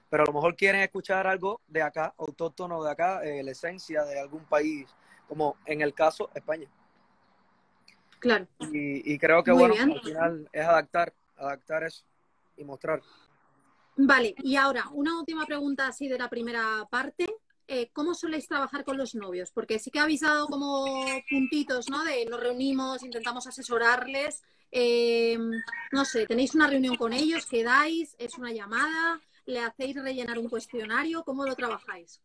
[0.08, 4.04] Pero a lo mejor quieren escuchar algo de acá, autóctono de acá, eh, la esencia
[4.04, 4.86] de algún país,
[5.26, 6.68] como en el caso España.
[8.18, 8.46] Claro.
[8.72, 9.92] Y, y creo que Muy bueno, bien.
[9.92, 12.04] al final es adaptar, adaptar eso
[12.56, 13.02] y mostrar.
[13.96, 17.26] Vale, y ahora, una última pregunta así de la primera parte.
[17.68, 19.50] Eh, ¿Cómo soléis trabajar con los novios?
[19.50, 22.04] Porque sí que habéis dado como puntitos, ¿no?
[22.04, 24.44] De nos reunimos, intentamos asesorarles.
[24.70, 25.38] Eh,
[25.92, 27.46] no sé, ¿tenéis una reunión con ellos?
[27.46, 28.14] ¿Quedáis?
[28.18, 29.20] ¿Es una llamada?
[29.46, 31.24] ¿Le hacéis rellenar un cuestionario?
[31.24, 32.20] ¿Cómo lo trabajáis?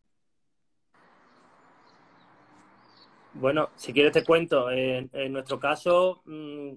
[3.34, 6.72] Bueno, si quieres te cuento, en, en nuestro caso mm,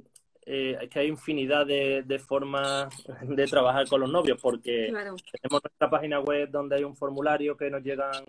[0.45, 2.87] eh, es que hay infinidad de, de formas
[3.21, 7.57] de trabajar con los novios, porque Claro, tenemos nuestra página web donde hay un formulario
[7.57, 8.23] que nos llegan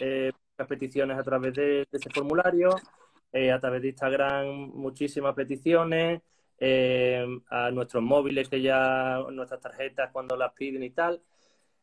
[0.00, 2.76] eh, las peticiones a través de, de ese formulario,
[3.32, 6.20] eh, a través de Instagram muchísimas peticiones,
[6.60, 11.20] eh, a nuestros móviles que ya, nuestras tarjetas cuando las piden y tal.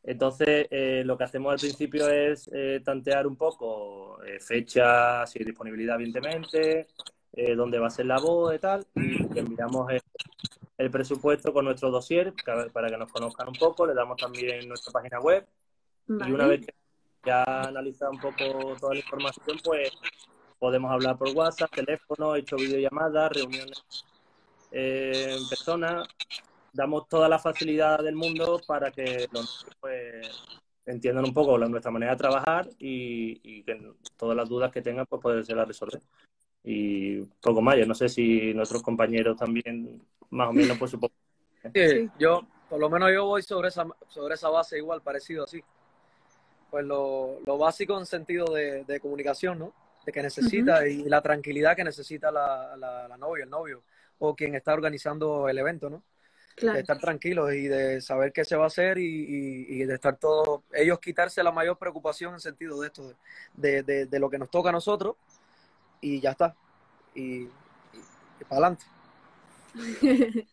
[0.07, 5.43] Entonces, eh, lo que hacemos al principio es eh, tantear un poco eh, fechas y
[5.43, 6.87] disponibilidad, evidentemente,
[7.33, 10.01] eh, dónde va a ser la voz y tal, y enviamos el,
[10.77, 12.33] el presupuesto con nuestro dossier
[12.71, 15.45] para que nos conozcan un poco, le damos también nuestra página web
[16.07, 16.73] y una vez que
[17.25, 19.91] ya analizado un poco toda la información, pues
[20.59, 23.83] podemos hablar por WhatsApp, teléfono, he hecho videollamadas, reuniones
[24.71, 26.03] eh, en persona.
[26.75, 30.27] Damos toda la facilidad del mundo para que los pues,
[30.85, 33.81] entiendan un poco la- nuestra manera de trabajar y, y que
[34.17, 36.01] todas las dudas que tengan pues poderse las resolver.
[36.63, 41.17] Y poco más, yo no sé si nuestros compañeros también más o menos por supuesto.
[41.73, 45.63] Sí, yo, por lo menos yo voy sobre esa, sobre esa base igual, parecido así.
[46.69, 49.73] Pues lo, lo básico en sentido de, de comunicación, ¿no?
[50.05, 53.83] De que necesita y la tranquilidad que necesita la, la, la novia, el novio,
[54.19, 56.03] o quien está organizando el evento, ¿no?
[56.55, 56.79] De Claro.
[56.79, 60.17] estar tranquilos y de saber qué se va a hacer y, y- y de estar
[60.17, 63.13] todo, ellos quitarse la mayor preocupación en sentido de esto,
[63.55, 65.17] de, de, de lo que nos toca a nosotros
[65.99, 66.55] y ya está.
[67.13, 67.49] Y, y,
[68.47, 68.85] para adelante.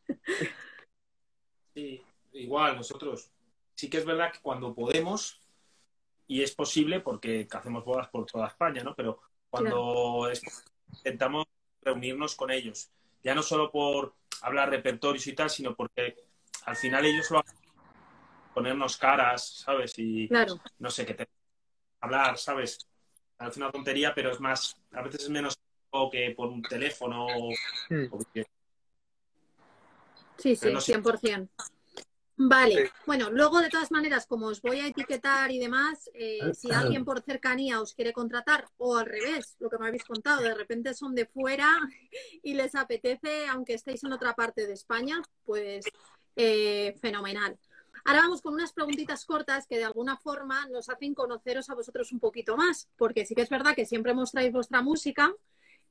[1.75, 3.31] Sí, igual nosotros.
[3.75, 5.41] Sí que es verdad que cuando podemos,
[6.27, 8.95] y es posible porque hacemos bodas por toda España, ¿no?
[8.95, 10.43] Pero cuando es-
[10.97, 11.47] intentamos
[11.81, 12.91] reunirnos con ellos,
[13.23, 16.17] ya no solo por hablar repertorios y tal, sino porque
[16.67, 17.57] al final ellos lo hacen
[18.55, 19.95] ponernos caras, ¿sabes?
[19.99, 20.61] Y Claro.
[20.79, 21.29] no sé, que te
[22.01, 22.79] hablar, ¿sabes?
[23.37, 25.59] Parece una tontería, pero es más, a veces es menos
[26.11, 27.51] que por un teléfono o,
[27.91, 28.07] Mm.
[28.11, 28.19] o
[30.39, 30.93] Sí, sí, no sé.
[30.93, 31.51] 100%.
[32.45, 32.93] Vale, Sí.
[33.07, 37.05] bueno, luego de todas maneras, como os voy a etiquetar y demás, eh, si alguien
[37.05, 40.93] por cercanía os quiere contratar o al revés, lo que me habéis contado, de repente
[40.95, 41.69] son de fuera
[42.43, 45.85] y les apetece, aunque estéis en otra parte de España, pues
[46.35, 47.57] eh, fenomenal.
[48.05, 52.11] Ahora vamos con unas preguntitas cortas que de alguna forma nos hacen conoceros a vosotros
[52.11, 55.33] un poquito más, porque sí que es verdad que siempre mostráis vuestra música,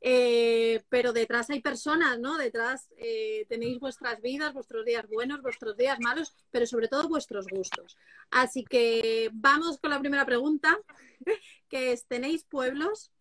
[0.03, 2.37] eh, pero detrás hay personas, ¿no?
[2.37, 7.45] Detrás eh, tenéis vuestras vidas, vuestros días buenos, vuestros días malos, pero sobre todo vuestros
[7.47, 7.97] gustos.
[8.31, 10.79] Así que vamos con la primera pregunta,
[11.69, 13.11] que es, ¿tenéis pueblos?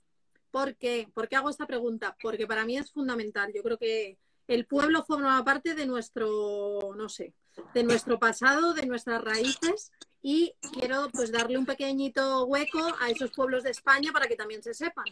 [0.50, 1.08] ¿Por qué?
[1.12, 2.16] ¿Por qué hago esta pregunta?
[2.22, 3.52] Porque para mí es fundamental.
[3.54, 7.34] Yo creo que el pueblo forma parte de nuestro, no sé,
[7.74, 13.30] de nuestro pasado, de nuestras raíces y quiero pues darle un pequeñito hueco a esos
[13.32, 15.04] pueblos de España para que también se sepan.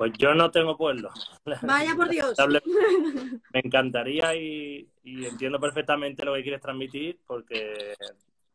[0.00, 1.10] Pues yo no tengo pueblo.
[1.62, 2.34] Vaya por Dios.
[3.52, 7.94] Me encantaría y, y entiendo perfectamente lo que quieres transmitir porque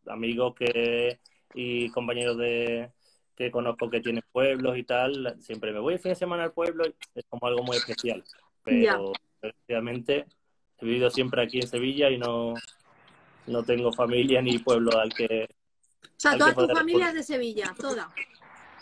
[0.07, 1.19] amigos que
[1.53, 2.89] y compañeros de
[3.35, 6.51] que conozco que tienen pueblos y tal, siempre me voy el fin de semana al
[6.51, 8.23] pueblo y es como algo muy especial.
[8.63, 10.25] Pero desgraciadamente
[10.79, 12.55] he vivido siempre aquí en Sevilla y no,
[13.45, 15.47] no tengo familia ni pueblo al que...
[16.01, 18.11] O sea, toda tu familia es de Sevilla, toda.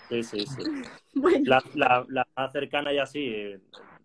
[0.09, 0.63] Sí, sí, sí.
[1.15, 3.59] Bueno, La, la, la más cercana ya sí, eh,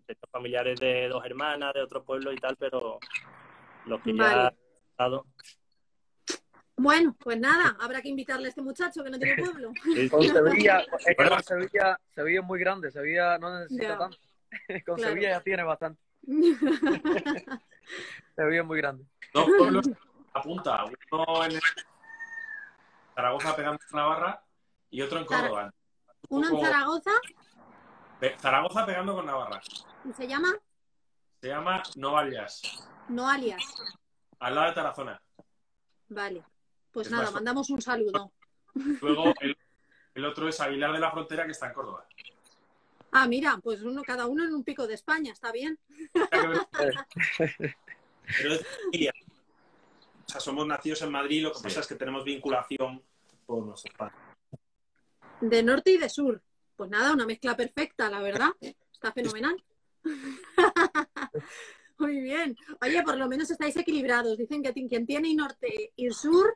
[0.05, 2.99] tengo familiares de dos hermanas, de otros pueblos y tal, pero
[3.85, 4.55] los que ya Vale.
[4.55, 5.25] he estado,
[6.81, 9.71] bueno, pues nada, habrá que invitarle a este muchacho que no tiene pueblo.
[10.11, 10.23] Con.
[10.23, 13.97] Sevilla, es que con Sevilla, Sevilla es muy grande, Sevilla no necesita Ya.
[13.97, 14.17] tanto.
[14.85, 15.09] Con Claro.
[15.09, 16.01] Sevilla ya tiene bastante.
[18.35, 19.03] Sevilla es muy grande.
[19.33, 19.89] Dos pueblos
[20.33, 21.59] a punta, uno en
[23.15, 24.41] Zaragoza pegando en Navarra
[24.89, 25.73] y otro en Córdoba.
[26.29, 27.11] Uno en Zaragoza
[28.19, 29.61] Pe- Zaragoza pegando con Navarra.
[30.05, 30.53] y se llama
[31.41, 32.61] Se llama Novalias,
[33.07, 33.63] No Alias.
[34.39, 35.21] al lado de Tarazona.
[36.09, 36.43] Vale.
[36.91, 38.31] Pues Es nada, más- mandamos un saludo.
[39.01, 39.57] Luego el,
[40.15, 42.05] el otro es Aguilar de la Frontera, que está en Córdoba.
[43.11, 45.79] Ah, mira, pues uno, cada uno en un pico de España, está bien.
[46.31, 46.53] Pero
[48.53, 49.13] es familia.
[50.27, 53.01] O sea, somos nacidos en Madrid, lo que pasa es que tenemos vinculación
[53.47, 54.15] por nuestros padres.
[55.41, 56.41] De norte y de sur.
[56.75, 58.49] Pues nada, una mezcla perfecta, la verdad.
[58.61, 59.61] Está fenomenal.
[61.97, 62.55] Muy bien.
[62.81, 64.37] Oye, por lo menos estáis equilibrados.
[64.37, 66.55] Dicen que quien tiene norte y sur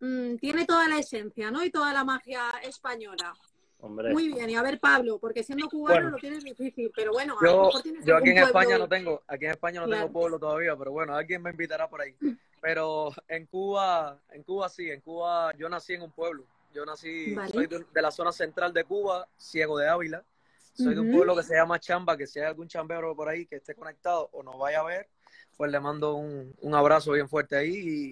[0.00, 1.64] mm, tiene toda la esencia, ¿no?
[1.64, 3.32] Y toda la magia española.
[3.78, 4.48] Hombre, Muy bien.
[4.50, 6.10] Y a ver, Pablo, porque siendo cubano Bueno.
[6.10, 8.78] lo tienes difícil, pero bueno, a lo Yo, mejor tienes yo aquí en España pueblo-
[8.78, 10.02] no tengo, aquí en España no Claro.
[10.06, 12.14] tengo pueblo todavía, pero bueno, alguien me invitará por ahí.
[12.62, 16.46] Pero en Cuba, en Cuba sí, en Cuba yo nací en un pueblo.
[16.74, 17.52] Yo nací, Vale.
[17.52, 20.24] soy de, de la zona central de Cuba, Ciego de Ávila.
[20.72, 23.46] Soy de un pueblo que se llama Chamba, que si hay algún chambero por ahí
[23.46, 25.08] que esté conectado o nos vaya a ver,
[25.56, 27.70] pues le mando un, un abrazo bien fuerte ahí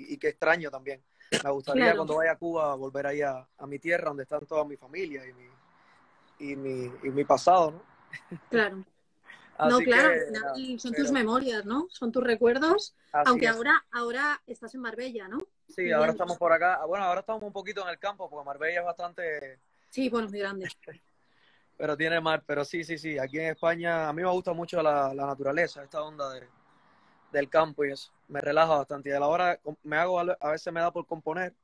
[0.08, 1.02] y, y que extraño también.
[1.42, 1.96] Me gustaría Claro.
[1.98, 5.26] cuando vaya a Cuba volver ahí a, a mi tierra, donde están toda mi familia
[5.26, 5.48] y mi,
[6.38, 7.82] y mi, y mi pasado, ¿no?
[8.48, 8.76] Claro.
[9.58, 11.88] no, claro, que, nada, son pero tus memorias, ¿no?
[11.90, 12.94] Son tus recuerdos.
[13.12, 13.52] así Aunque es.
[13.52, 15.38] ahora, ahora estás en Marbella, ¿no?
[15.68, 16.10] Sí, ahora Bien.
[16.10, 16.74] estamos por acá.
[16.80, 19.58] Ah, Bueno, ahora estamos un poquito en el campo, porque Marbella es bastante,
[19.90, 20.68] Sí, bueno, muy grande.
[21.76, 22.42] pero tiene mar.
[22.46, 23.18] Pero sí, sí, sí.
[23.18, 26.48] Aquí en España a mí me gusta mucho la, la naturaleza, esta onda de,
[27.32, 28.12] del campo y eso.
[28.28, 29.10] Me relaja bastante.
[29.10, 31.54] Y a la hora me hago, a veces me da por componer.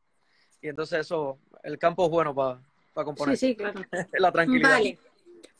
[0.60, 2.60] Y entonces eso, el campo es bueno para
[3.04, 3.36] componer.
[3.36, 3.80] Sí, sí, claro.
[4.18, 4.70] la tranquilidad.
[4.70, 4.98] Vale.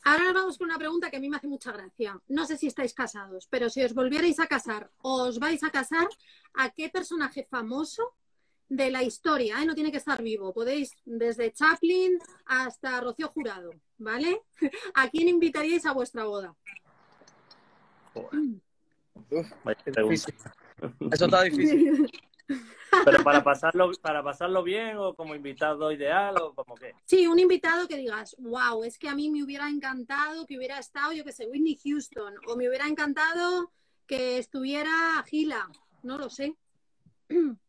[0.03, 2.19] Ahora nos vamos con una pregunta que a mí me hace mucha gracia.
[2.27, 6.07] No sé si estáis casados, pero si os volvierais a casar, ¿os vais a casar
[6.53, 8.13] a qué personaje famoso
[8.69, 9.61] de la historia?
[9.61, 9.65] Eh?
[9.65, 10.53] No tiene que estar vivo.
[10.53, 14.43] Podéis desde Chaplin hasta Rocío Jurado, ¿vale?
[14.93, 16.55] ¿A quién invitaríais a vuestra boda?
[18.13, 19.51] Uf,
[21.11, 22.09] Eso está difícil.
[23.05, 26.95] Pero para pasarlo, para pasarlo bien o como invitado ideal o como qué.
[27.05, 30.79] Sí, un invitado que digas, wow, es que a mí me hubiera encantado que hubiera
[30.79, 33.71] estado, yo que sé, Whitney Houston, o me hubiera encantado
[34.07, 35.69] que estuviera Gila,
[36.01, 36.55] no lo sé.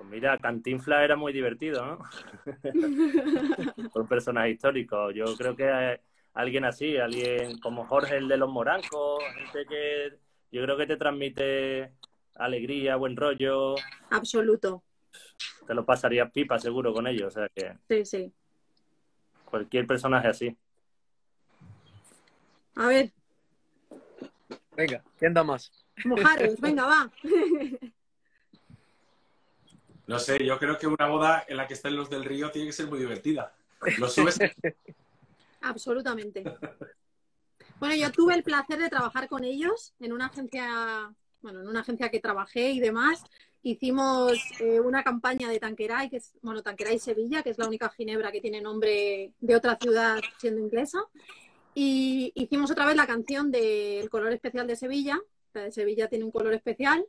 [0.00, 1.98] Pues mira, Cantinfla era muy divertido, ¿no?
[3.94, 5.10] un personaje histórico.
[5.10, 6.00] Yo creo que
[6.32, 10.18] alguien así, alguien como Jorge el de los Morancos, gente que
[10.52, 11.92] yo creo que te transmite
[12.36, 13.74] alegría, buen rollo.
[14.08, 14.82] Absoluto.
[15.66, 17.76] Te lo pasaría pipa seguro con ellos, o sea que.
[17.86, 18.32] Sí, sí.
[19.44, 20.56] Cualquier personaje así.
[22.76, 23.12] A ver.
[24.74, 25.70] Venga, ¿quién da más?
[26.06, 27.10] Mojaros, venga, va.
[30.10, 32.68] No sé, yo creo que una boda en la que estén los del río tiene
[32.68, 33.54] que ser muy divertida.
[33.98, 34.38] Lo subes.
[35.62, 36.44] Absolutamente.
[37.78, 41.80] Bueno, yo tuve el placer de trabajar con ellos en una agencia bueno, en una
[41.80, 43.24] agencia que trabajé y demás,
[43.62, 47.88] hicimos eh, una campaña de Tanqueray, que es, bueno, Tanqueray Sevilla, que es la única
[47.90, 50.98] ginebra que tiene nombre de otra ciudad siendo inglesa.
[51.74, 55.20] Y hicimos otra vez la canción del color especial de Sevilla.
[55.54, 57.04] La de Sevilla tiene un color especial.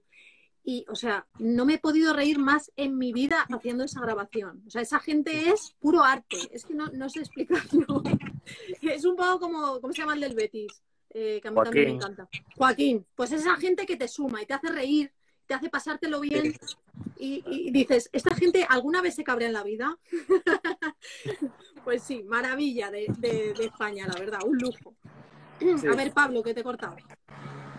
[0.64, 4.64] Y, o sea, no me he podido reír más en mi vida haciendo esa grabación.
[4.68, 6.38] O sea, esa gente es puro arte.
[6.52, 8.04] Es que no, no sé explicarlo.
[8.82, 10.82] es un poco como, ¿cómo se llama el del Betis?
[11.14, 12.30] Eh, que a mí también me encanta.
[12.56, 15.12] Joaquín, pues es esa gente que te suma y te hace reír,
[15.46, 16.56] te hace pasártelo bien
[17.18, 19.98] y, dices, ¿esta gente alguna vez se cabrea en la vida?
[21.84, 24.96] pues sí, maravilla de, España, la verdad, un lujo.
[25.92, 26.96] A ver, Pablo, que te he cortado.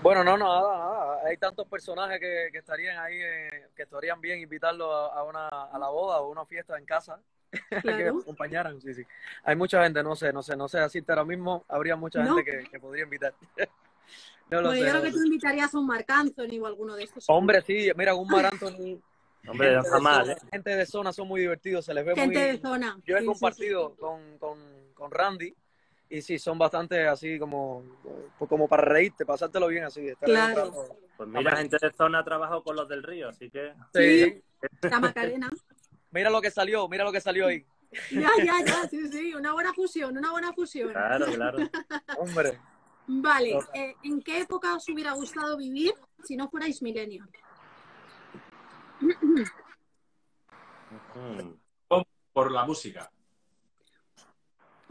[0.03, 1.21] Bueno, no, nada, nada.
[1.25, 5.89] Hay tantos personajes que, estarían ahí, eh, que estarían bien invitarlos a, una, a la
[5.89, 7.21] boda o a una fiesta en casa.
[7.83, 9.03] que acompañaran, sí, sí.
[9.45, 12.45] Hay mucha gente, no sé, no sé, no sé así ahora mismo habría mucha gente
[12.45, 13.35] que, podría invitar.
[14.51, 17.25] no bueno, yo creo que tú invitarías a un Marc Anthony o alguno de estos.
[17.29, 19.01] Hombre, sí, mira, un Marc Anthony.
[19.49, 20.49] Hombre, gente, jamás, de zona, ¿eh?
[20.53, 22.47] gente de zona son muy divertidos, se les ve gente muy...
[22.47, 22.97] de zona.
[23.05, 24.59] Yo he compartido Con, con,
[24.95, 25.53] con Randy
[26.13, 27.83] y sí, son bastante así como,
[28.39, 30.13] pues como para reírte, pasártelo bien así.
[30.21, 30.71] claro.
[31.17, 33.73] Pues mira, gente de zona ha trabajado con los del río, así que...
[33.95, 34.43] Sí,
[34.83, 35.51] la Macarena.
[36.11, 37.65] Mira lo que salió, mira lo que salió ahí.
[38.11, 40.91] Ya, ya, ya, sí, sí, una buena fusión, una buena fusión.
[40.91, 41.59] Claro, claro.
[42.19, 42.59] Hombre.
[43.07, 47.29] Vale, eh, ¿en qué época os hubiera gustado vivir si no fuerais millennial?
[52.33, 53.11] Por la música.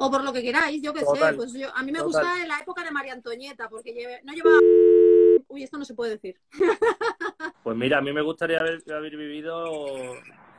[0.03, 1.33] O por lo que queráis, yo qué sé.
[1.35, 4.57] Pues yo, a mí me gusta la época de María Antonieta, porque no llevaba...
[5.47, 6.39] Uy, esto no se puede decir.
[7.63, 9.65] Pues mira, a mí me gustaría haber, haber vivido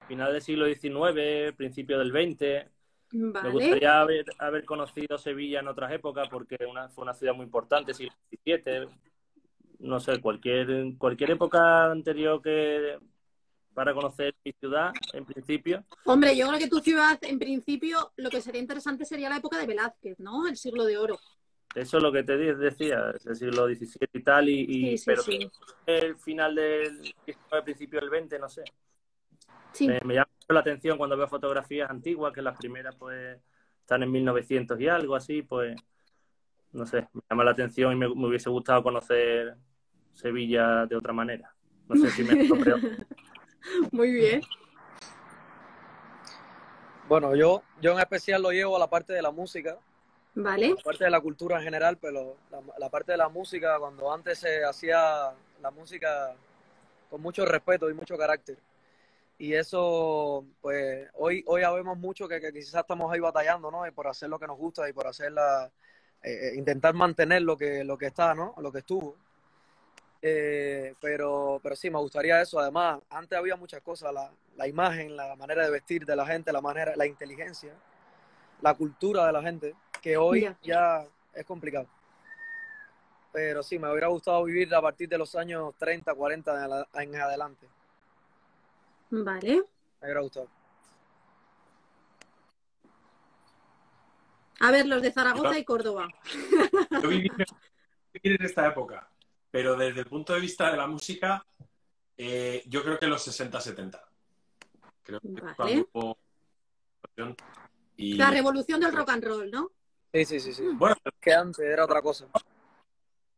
[0.07, 2.71] final del siglo XIX, principio del XX.
[3.13, 7.93] Me gustaría haber, conocido Sevilla en otras épocas porque una, fue una ciudad muy importante,
[7.93, 8.89] siglo XVII.
[9.81, 12.99] No sé, cualquier, cualquier época anterior que
[13.75, 15.85] para conocer mi ciudad, en principio.
[16.05, 19.59] Hombre, yo creo que tu ciudad, en principio, lo que sería interesante sería la época
[19.59, 20.47] de Velázquez, ¿no?
[20.47, 21.19] El siglo de oro.
[21.75, 25.23] Eso es lo que te decía, el siglo XVII y tal, y, pero
[25.87, 28.63] el final del XIX, principio del XX, no sé.
[29.81, 33.38] Me, llama la atención cuando veo fotografías antiguas, que las primeras pues
[33.81, 35.81] están en 1900 y algo así, pues
[36.73, 39.57] no sé, me llama la atención y me, hubiese gustado conocer
[40.13, 41.55] Sevilla de otra manera.
[41.88, 42.49] No sé si me.
[43.92, 44.42] Muy bien.
[47.08, 49.77] Bueno, yo, yo en especial lo llevo a la parte de la música.
[50.35, 50.71] Vale.
[50.71, 52.37] La parte de la cultura en general, pero
[52.79, 56.35] la parte de la música, cuando antes se hacía la música
[57.10, 58.56] con mucho respeto y mucho carácter
[59.42, 63.85] y eso, pues, hoy, hoy vemos mucho que, quizás estamos ahí batallando, ¿no?
[63.85, 65.69] Y por hacer lo que nos gusta y por hacer la,
[66.23, 68.54] eh, eh, intentar mantener lo que, lo que está, ¿no?
[68.58, 69.17] Lo que estuvo.
[70.25, 72.60] Eh, pero, pero sí, me gustaría eso.
[72.60, 76.52] Además, antes había muchas cosas, la, la, imagen, la manera de vestir de la gente,
[76.52, 77.75] la manera, la inteligencia,
[78.60, 81.04] la cultura de la gente, que hoy ya
[81.35, 81.88] es complicado.
[83.33, 87.66] Pero sí, me hubiera gustado vivir a partir de los años 30, 40 en adelante.
[89.10, 89.64] Vale.
[90.00, 90.48] Me hubiera gustado.
[94.60, 96.08] A ver, los de Zaragoza y Córdoba.
[97.02, 97.29] Yo viví,
[98.12, 99.08] viví en esta época,
[99.53, 101.44] pero desde el punto de vista de la música,
[102.17, 104.03] eh, yo creo que los 60-70.
[105.03, 105.87] Creo que Vale.
[105.94, 106.19] cuando
[107.96, 109.71] y, La revolución del rock and roll, ¿no?
[110.13, 110.65] Sí, sí, sí, sí.
[110.73, 112.27] bueno, Que antes era otra cosa.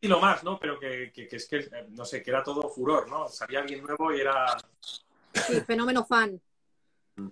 [0.00, 0.58] y lo más, ¿no?
[0.60, 3.26] Pero que, que- que es que, eh, no sé, que era todo furor, ¿no?
[3.28, 4.56] Salía alguien nuevo y era...
[5.32, 6.40] Sí, fenómeno fan.
[7.16, 7.28] Mm.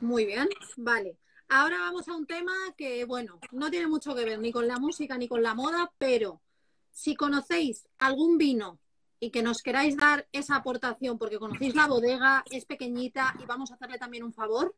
[0.00, 1.16] Muy bien, vale.
[1.54, 4.78] Ahora vamos a un tema que, bueno, no tiene mucho que ver ni con la
[4.78, 6.40] música ni con la moda, pero
[6.90, 8.78] si conocéis algún vino
[9.20, 13.70] y que nos queráis dar esa aportación porque conocéis la bodega, es pequeñita y vamos
[13.70, 14.74] a hacerle también un favor,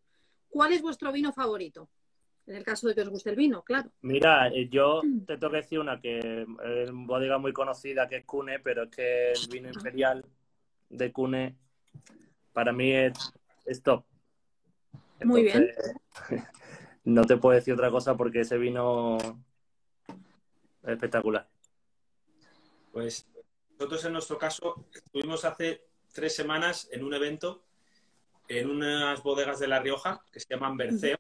[0.49, 1.89] ¿cuál es vuestro vino favorito?
[2.49, 3.93] En el caso de que os guste el vino, claro.
[4.03, 8.17] Mira, eh, yo te tengo que decir una que es una bodega muy conocida que
[8.17, 10.25] es Cune, pero es que el vino imperial
[10.91, 11.57] de Cune
[12.53, 13.33] para mí es,
[13.65, 14.05] es top.
[15.23, 15.71] Muy bien.
[17.05, 19.19] No te puedo decir otra cosa porque ese vino
[20.83, 21.49] es espectacular.
[22.93, 23.27] Pues
[23.79, 27.65] nosotros en nuestro caso estuvimos hace tres semanas en un evento
[28.49, 31.17] en unas bodegas de La Rioja que se llaman Berceo,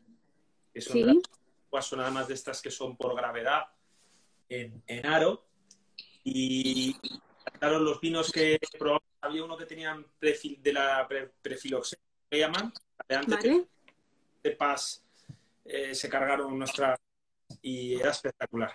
[0.72, 1.02] que son, Sí.
[1.72, 3.64] las- son además de estas que son por gravedad
[4.48, 5.46] en, en aro.
[6.22, 6.94] Y
[7.58, 12.38] claro, los vinos que probamos, había uno que tenían prefil- de la pre- prefiloxenia, que
[12.38, 12.72] llaman,
[13.08, 13.68] de antes que ¿Vale?
[14.42, 15.03] cepas
[15.64, 16.98] eh, se cargaron nuestra
[17.62, 18.72] y era espectacular.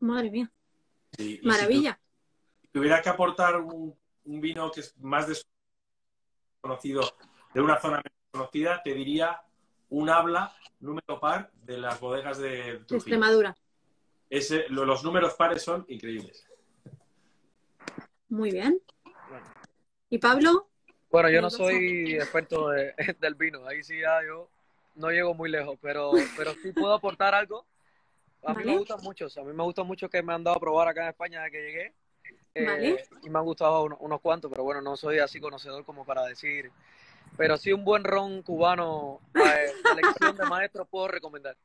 [0.00, 0.50] Madre mía,
[1.16, 1.98] si maravilla.
[2.62, 5.26] tu- tuviera que aportar un, un vino que es más
[6.62, 7.02] desconocido
[7.54, 9.40] de una zona menos conocida, te diría
[9.88, 12.96] un habla número par de las bodegas de Trujillo.
[12.96, 13.56] Extremadura.
[14.28, 16.46] Ese- lo- los números pares son increíbles.
[18.28, 18.80] Muy bien.
[20.10, 20.68] ¿Y Pablo?
[21.10, 24.50] Bueno, yo no soy experto de- del vino, ahí sí ya yo
[24.96, 27.64] no llego muy lejos, pero, pero sí puedo aportar algo.
[28.42, 28.72] A mí Vale.
[28.72, 31.02] me gustan muchos, a mí me gustan mucho que me han dado a probar acá
[31.02, 31.94] en España desde que llegué.
[32.54, 33.04] Eh, Vale.
[33.22, 36.24] Y me han gustado unos, unos cuantos, pero bueno, no soy así conocedor como para
[36.24, 36.70] decir.
[37.36, 41.56] Pero sí un buen ron cubano, eh, selección de maestros puedo recomendar.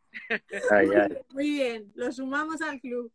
[0.70, 1.18] Ay, ay.
[1.30, 3.12] Muy bien, lo sumamos al club.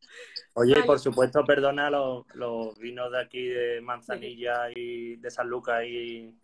[0.54, 0.86] Oye, y Vale.
[0.86, 6.34] por supuesto, perdona los, los vinos de aquí de Manzanilla y de San Lucas y,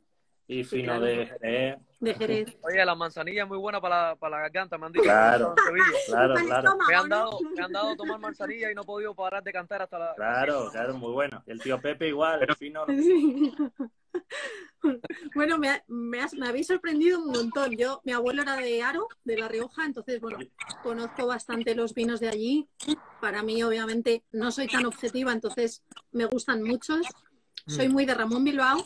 [0.53, 1.05] y fino claro.
[1.05, 1.78] de Jerez.
[2.00, 2.57] De Jerez.
[2.62, 5.05] Oye, la manzanilla es muy buena para la, para la garganta, me han dicho.
[5.05, 5.55] Claro.
[6.07, 6.76] Claro, claro.
[6.88, 9.53] Me han dado, me han dado a tomar manzanilla y no he podido parar de
[9.53, 10.14] cantar hasta la.
[10.14, 11.42] Claro, claro, muy bueno.
[11.46, 12.84] Y el tío Pepe igual, el fino.
[12.86, 13.53] Sí.
[15.34, 17.76] Bueno, me, ha- me, has- me habéis sorprendido un montón.
[17.76, 20.38] Yo, mi abuelo era de Aro, de La Rioja, entonces, bueno,
[20.82, 22.68] conozco bastante los vinos de allí.
[23.20, 27.07] Para mí, obviamente, no soy tan objetiva, entonces me gustan muchos.
[27.66, 28.84] Soy muy de Ramón Bilbao,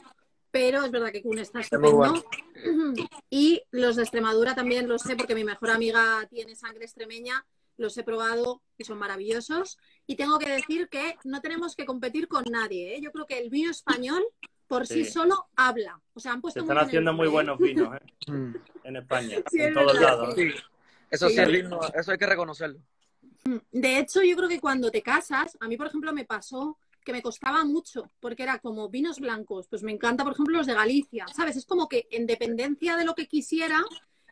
[0.56, 2.24] pero es verdad que Cune está estupendo.
[3.30, 7.44] Y los de Extremadura también los sé porque mi mejor amiga tiene sangre extremeña,
[7.76, 9.76] los he probado y son maravillosos.
[10.06, 12.96] Y tengo que decir que no tenemos que competir con nadie.
[12.96, 13.00] ¿eh?
[13.02, 14.24] Yo creo que el vino español
[14.66, 15.10] por sí, Sí.
[15.12, 16.00] solo habla.
[16.14, 17.30] O sea, han puesto Se están muy bien el haciendo muy ¿eh?
[17.30, 18.00] buenos vinos ¿eh?
[18.32, 18.54] Mm.
[18.84, 20.38] en España, Sí, es en todos verdad, lados.
[20.38, 20.50] ¿eh?
[20.50, 20.62] Sí,
[21.10, 21.36] eso sí,
[21.94, 22.80] eso hay que reconocerlo.
[23.70, 27.12] De hecho, yo creo que cuando te casas, a mí, por ejemplo, me pasó que
[27.12, 29.68] me costaba mucho, porque era como vinos blancos.
[29.68, 31.56] Pues me encanta, por ejemplo, los de Galicia, ¿sabes?
[31.56, 33.82] Es como que en dependencia de lo que quisiera,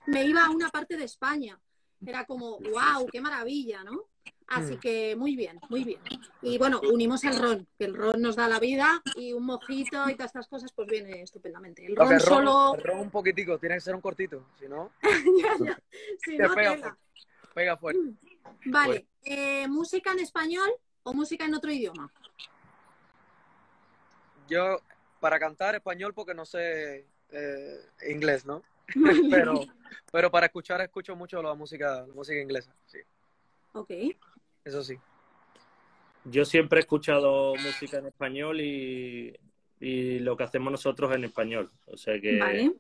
[0.06, 1.58] me iba a una parte de España.
[2.04, 4.08] Era como, wow, qué maravilla, ¿no?
[4.48, 4.80] Así Mm.
[4.80, 6.00] que muy bien, muy bien.
[6.42, 10.10] Y bueno, unimos el ron, que el ron nos da la vida y un mojito
[10.10, 11.86] y todas estas cosas, pues viene estupendamente.
[11.86, 12.74] El ron el ron, solo.
[12.74, 14.90] el ron un poquitico, tiene que ser un cortito, si no,
[15.40, 15.82] Ya, ya.
[16.24, 16.98] Si no, pega.
[17.54, 18.00] Pega fuerte.
[18.66, 20.68] Vale, eh, ¿música en español
[21.04, 22.12] o música en otro idioma?
[24.48, 24.78] Yo,
[25.20, 28.62] para cantar español, porque no sé eh, inglés, ¿no?
[29.30, 29.64] Pero,
[30.12, 32.98] pero para escuchar, escucho mucho la música, la música inglesa, sí,
[33.72, 33.90] Ok.
[34.62, 34.98] eso sí.
[36.26, 39.34] Yo siempre he escuchado música en español y,
[39.80, 41.70] y lo que hacemos nosotros en español.
[41.86, 42.38] O sea que.
[42.38, 42.72] Vale.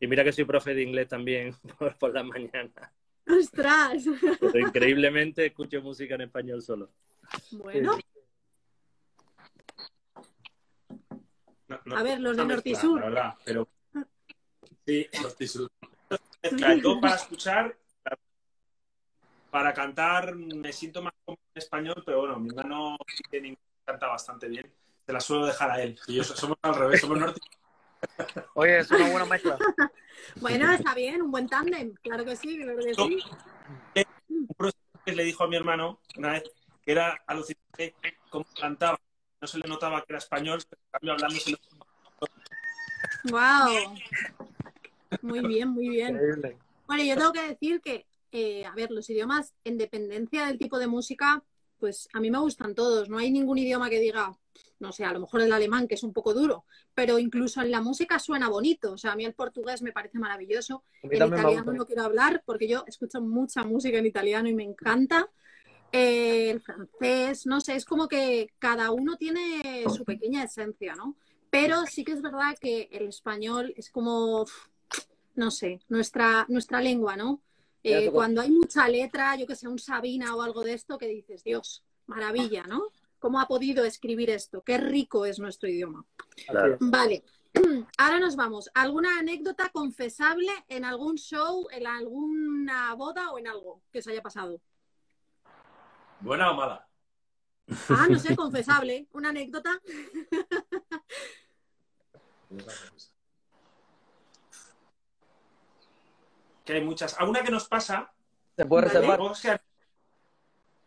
[0.00, 2.92] Y mira que soy profe de inglés también por, por la mañana.
[3.26, 4.04] ¡Ostras!
[4.40, 6.90] Pero increíblemente escucho música en español solo.
[7.52, 7.96] Bueno,
[11.68, 13.00] No- no- a ver, los de norte y sur.
[13.00, 13.68] la verdad, pero
[14.86, 15.70] sí, Norte y sur.
[16.82, 17.76] Yo para escuchar,
[19.50, 22.96] para cantar me siento más cómodo en español, pero bueno, mi hermano
[23.84, 24.70] canta bastante bien.
[25.06, 25.98] Te la suelo dejar a él.
[26.06, 27.40] Y yo so- somos al revés, somos norte
[28.54, 29.58] Oye, es una buena mezcla.
[30.40, 31.92] Bueno, está bien, un buen tándem.
[31.96, 33.18] Claro que sí, claro que sí.
[35.04, 36.44] que le dijo a mi hermano una vez
[36.82, 37.94] que era alucinante
[38.30, 38.98] cómo cantaba.
[39.44, 41.58] No se le notaba que era español, pero en cambio hablando se le
[43.24, 43.94] ¡Wow!
[45.20, 46.14] Muy bien, muy bien.
[46.14, 46.56] Increíble.
[46.86, 50.78] Bueno, yo tengo que decir que eh, a ver, los idiomas, en dependencia del tipo
[50.78, 51.44] de música,
[51.78, 53.10] pues a mí me gustan todos.
[53.10, 54.34] No hay ningún idioma que diga,
[54.78, 56.64] no sé, a lo mejor el alemán, que es un poco duro,
[56.94, 58.92] pero incluso en la música suena bonito.
[58.92, 60.84] O sea, a mí el portugués me parece maravilloso.
[61.02, 65.28] Me italiano no quiero hablar porque yo escucho mucha música en italiano y me encanta.
[65.96, 71.14] Eh, el francés, no sé, es como que cada uno tiene su pequeña esencia, ¿no?
[71.50, 74.44] Pero sí que es verdad que el español es como,
[75.36, 77.40] no sé, nuestra, nuestra lengua, ¿no?
[77.84, 81.06] Eh, cuando hay mucha letra, yo que sé, un Sabina o algo de esto, que
[81.06, 82.88] dices, Dios, maravilla, ¿no?
[83.20, 84.62] ¿Cómo ha podido escribir esto?
[84.62, 86.04] Qué rico es nuestro idioma.
[86.48, 86.76] Claro.
[86.80, 87.22] Vale,
[87.98, 88.68] ahora nos vamos.
[88.74, 94.22] ¿Alguna anécdota confesable en algún show, en alguna boda o en algo que os haya
[94.22, 94.60] pasado?
[96.24, 96.88] ¿Buena o mala?
[97.90, 99.06] Ah, no sé, confesable.
[99.12, 99.78] ¿Una anécdota?
[106.64, 107.18] Que hay muchas.
[107.20, 108.12] Alguna que nos pasa
[108.56, 108.94] ¿Se puede Vale.
[109.00, 109.20] reservar?
[109.20, 109.62] o sea,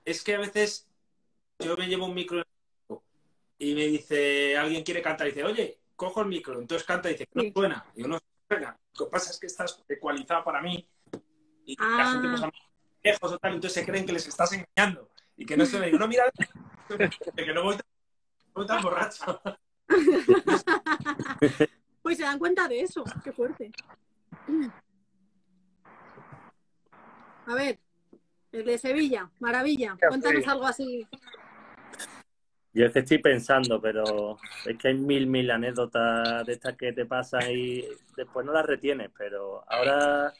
[0.05, 0.87] es que a veces
[1.59, 2.41] yo me llevo un micro
[3.59, 7.13] y me dice, alguien quiere cantar y dice, oye, cojo el micro, entonces canta y
[7.13, 7.85] dice, no suena.
[7.95, 8.77] Y yo no suena.
[8.97, 10.87] Lo que pasa es que estás ecualizado para mí
[11.65, 12.11] y la Ah.
[12.13, 12.53] gente pues a mí,
[13.03, 15.87] lejos o tal, entonces se creen que les estás engañando y que no suena.
[15.87, 16.23] Y yo, no, mira,
[17.35, 17.85] que no voy tan,
[18.47, 19.41] no voy tan borracho.
[22.01, 23.03] Pues se dan cuenta de eso.
[23.21, 23.69] Qué fuerte.
[27.45, 27.79] A ver,
[28.53, 29.97] el de Sevilla, maravilla.
[30.07, 31.05] Cuéntanos algo así.
[32.71, 36.93] Yo es que estoy pensando, pero es que hay mil, mil anécdotas de estas que
[36.93, 37.83] te pasan y
[38.15, 40.33] después no las retienes, pero ahora,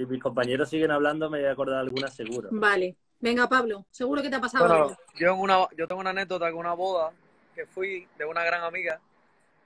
[0.00, 2.48] si mis compañeros siguen hablando, me voy a acordar alguna seguro.
[2.52, 2.96] Vale.
[3.20, 4.96] Venga, Pablo, seguro que te ha pasado Bueno, algo.
[5.18, 7.12] yo, en una, yo tengo una anécdota con una boda
[7.54, 8.98] que fui de una gran amiga,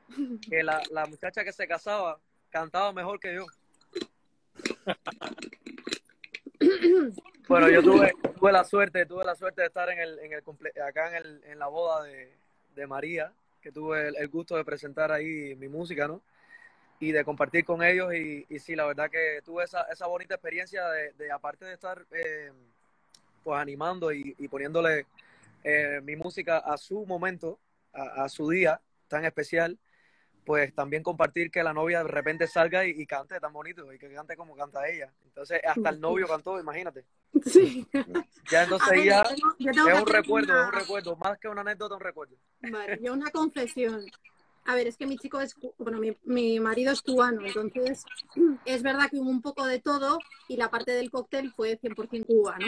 [0.51, 2.19] que la, la muchacha que se casaba
[2.51, 3.47] cantaba mejor que yo.
[7.47, 10.43] Bueno, yo tuve, tuve la suerte, tuve la suerte de estar en el, en el
[10.43, 12.33] comple- acá en, el, en la boda de,
[12.75, 13.31] de María,
[13.61, 16.23] que tuve el, el gusto de presentar ahí mi música, ¿no?
[17.05, 20.37] Y de compartir con ellos y, y sí, la verdad que tuve esa, esa bonita
[20.37, 22.51] experiencia de, de aparte de estar eh,
[23.43, 25.05] pues animando y, y poniéndole
[25.65, 27.59] eh, mi música a su momento,
[27.93, 29.79] a, a su día tan especial,
[30.47, 33.99] pues también compartir que la novia de repente salga y, y cante tan bonito y
[33.99, 35.13] que cante como canta ella.
[35.27, 37.05] Entonces, hasta el novio cantó, imagínate.
[37.45, 37.87] Sí.
[38.51, 41.17] Ya entonces ver, ya yo tengo- yo tengo es un recuerdo, una- es un recuerdo,
[41.17, 42.37] más que una anécdota, un recuerdo.
[42.63, 44.07] Vale, yo una confesión.
[44.67, 48.05] A ver, es que mi chico es, bueno, mi, mi marido es cubano, entonces
[48.65, 52.27] es verdad que hubo un poco de todo y la parte del cóctel fue 100%
[52.27, 52.67] Cuba, ¿no?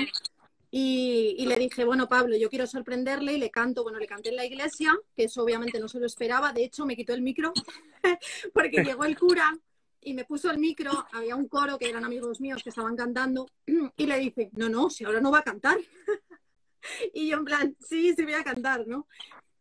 [0.70, 4.30] Y, y le dije, bueno, Pablo, yo quiero sorprenderle y le canto, bueno, le canté
[4.30, 7.22] en la iglesia, que eso obviamente no se lo esperaba, de hecho me quitó el
[7.22, 7.54] micro
[8.52, 9.56] porque llegó el cura
[10.02, 13.48] y me puso el micro, había un coro que eran amigos míos que estaban cantando
[13.96, 15.78] y le dice, no, no, si ahora no va a cantar.
[17.12, 19.08] Y yo en plan, sí, sí voy a cantar, ¿no?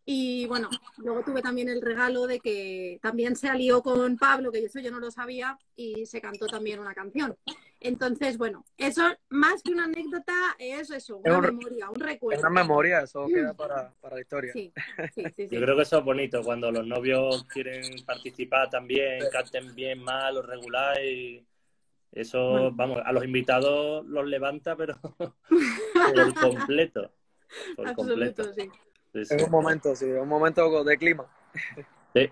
[0.07, 4.59] Y bueno, luego tuve también el regalo de que también se alió con Pablo, que
[4.59, 7.35] eso yo no lo sabía, y se cantó también una canción.
[7.79, 11.95] Entonces, bueno, eso más que una anécdota es eso, Es una un re- memoria, un
[11.95, 12.39] Es recuerdo.
[12.41, 14.53] una memoria, eso queda para, para la historia.
[14.53, 14.71] Sí,
[15.13, 15.55] sí, sí, sí.
[15.55, 20.37] Yo creo que eso es bonito, cuando los novios quieren participar también, canten bien, mal
[20.37, 21.43] o regular, y
[22.11, 22.71] eso, Bueno.
[22.73, 24.99] vamos, a los invitados los levanta, pero
[25.49, 27.11] por completo.
[27.75, 28.53] Por completo.
[28.53, 28.69] Sí.
[29.15, 29.35] Sí, sí.
[29.35, 31.25] Es un momento, sí, un momento de clima.
[32.13, 32.29] Sí.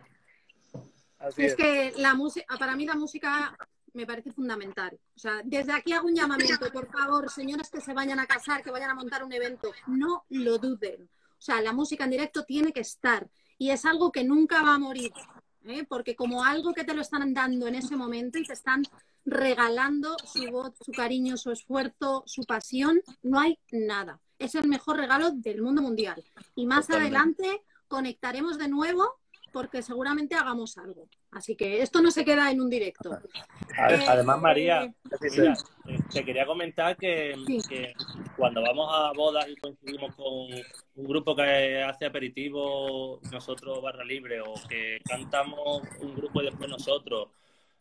[1.17, 1.55] Así Es es.
[1.55, 3.57] que la música, para mí la música
[3.93, 4.99] me parece fundamental.
[5.15, 8.61] O sea, desde aquí hago un llamamiento, por favor, señores que se vayan a casar,
[8.61, 11.03] que vayan a montar un evento, no lo duden.
[11.03, 14.75] O sea, la música en directo tiene que estar y es algo que nunca va
[14.75, 15.13] a morir,
[15.65, 15.85] ¿eh?
[15.87, 18.83] porque como algo que te lo están dando en ese momento y te están
[19.23, 24.19] regalando su voz, su cariño, su esfuerzo, su pasión, no hay nada.
[24.43, 26.21] Es el mejor regalo del mundo mundial.
[26.55, 27.17] Y más Totalmente.
[27.17, 29.15] adelante conectaremos de nuevo
[29.53, 31.07] porque seguramente hagamos algo.
[31.31, 33.11] Así que esto no se queda en un directo.
[33.77, 34.91] Ade- Eh, Además, María,
[35.21, 35.53] mira,
[35.87, 37.59] eh, te quería comentar que, Sí.
[37.69, 37.93] que
[38.35, 40.25] cuando vamos a bodas y coincidimos con
[40.95, 46.69] un grupo que hace aperitivo, nosotros barra libre, o que cantamos un grupo y después
[46.69, 47.29] nosotros,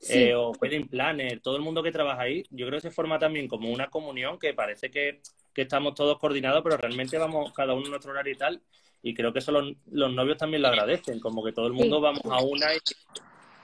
[0.03, 0.18] Sí.
[0.24, 3.18] eh, o Wedding Planner, todo el mundo que trabaja ahí, yo creo que se forma
[3.20, 5.22] también como una comunión que parece que,
[5.55, 8.61] que estamos todos coordinados, pero realmente vamos cada uno en nuestro horario y tal.
[9.00, 11.96] Y creo que eso los, los novios también lo agradecen, como que todo el mundo
[11.96, 12.03] Sí.
[12.03, 12.78] vamos a una y,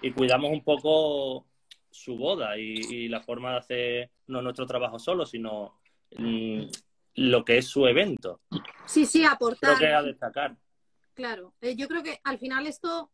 [0.08, 1.44] y cuidamos un poco
[1.90, 5.80] su boda y, y la forma de hacer no nuestro trabajo solo, sino
[6.16, 6.62] mm,
[7.16, 8.40] lo que es su evento.
[8.86, 9.78] Sí, sí, Creo aportar.
[9.78, 10.56] que es a destacar.
[11.14, 13.10] Claro, Eh, yo creo que al final esto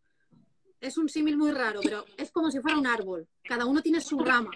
[0.85, 3.27] es un símil muy raro, pero es como si fuera un árbol.
[3.43, 4.51] Cada uno tiene su rama,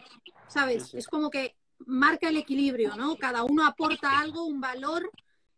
[0.46, 0.92] ¿sabes?
[0.94, 1.56] Es como que
[1.86, 3.16] marca el equilibrio, ¿no?
[3.16, 5.10] Cada uno aporta algo, un valor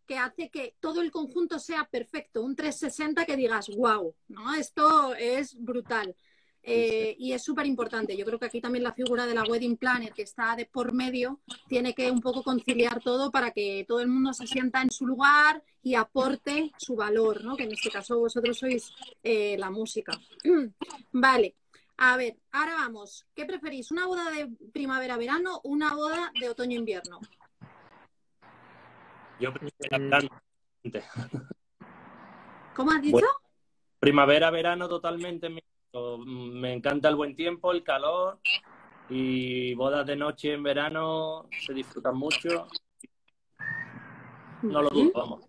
[0.06, 4.54] que hace que todo el conjunto sea perfecto, un 360 que digas, wow, ¿no?
[4.54, 6.14] Esto es brutal.
[6.62, 8.16] Eh, y es súper importante.
[8.16, 10.92] Yo creo que aquí también la figura de la wedding planner que está de por
[10.92, 14.90] medio tiene que un poco conciliar todo para que todo el mundo se sienta en
[14.90, 17.56] su lugar y aporte su valor, ¿no?
[17.56, 18.92] Que en este caso vosotros sois
[19.22, 20.12] eh, la música.
[21.12, 21.56] vale.
[21.96, 23.26] A ver, ahora vamos.
[23.34, 23.90] ¿Qué preferís?
[23.90, 27.20] ¿Una boda de primavera-verano o una boda de otoño-invierno?
[29.38, 30.30] Yo prefiero
[32.74, 33.26] ¿Cómo has dicho?
[33.98, 35.62] primavera-verano totalmente.
[36.24, 38.38] Me encanta el buen tiempo, el calor
[39.08, 42.68] y bodas de noche en verano se disfrutan mucho.
[44.62, 45.40] No lo dudo, vamos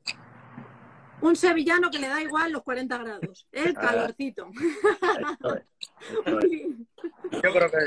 [1.22, 3.82] un sevillano que le da igual los 40 grados, el ah.
[3.82, 4.50] calorcito.
[7.32, 7.78] Yo creo que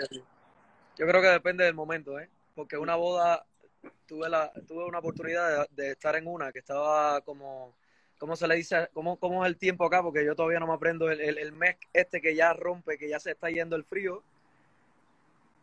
[0.97, 2.31] yo creo que depende del momento, ¿eh?
[2.55, 3.45] Porque una boda
[4.07, 7.75] tuve la tuve una oportunidad de, estar en una que estaba como
[8.25, 8.89] ¿cómo se le dice?
[8.95, 10.03] ¿Cómo, ¿Cómo es el tiempo acá?
[10.03, 13.21] Porque yo todavía no me aprendo el, el, mes este que ya rompe, que ya
[13.21, 14.23] se está yendo el frío.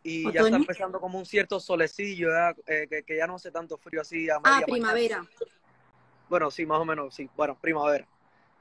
[0.04, 2.28] Y ya está empezando como un cierto solecillo,
[2.68, 5.26] eh, que, que, ya no hace tanto frío así a Ah, primavera.
[6.28, 7.28] Bueno, sí, más o menos, sí.
[7.36, 8.06] Bueno, primavera.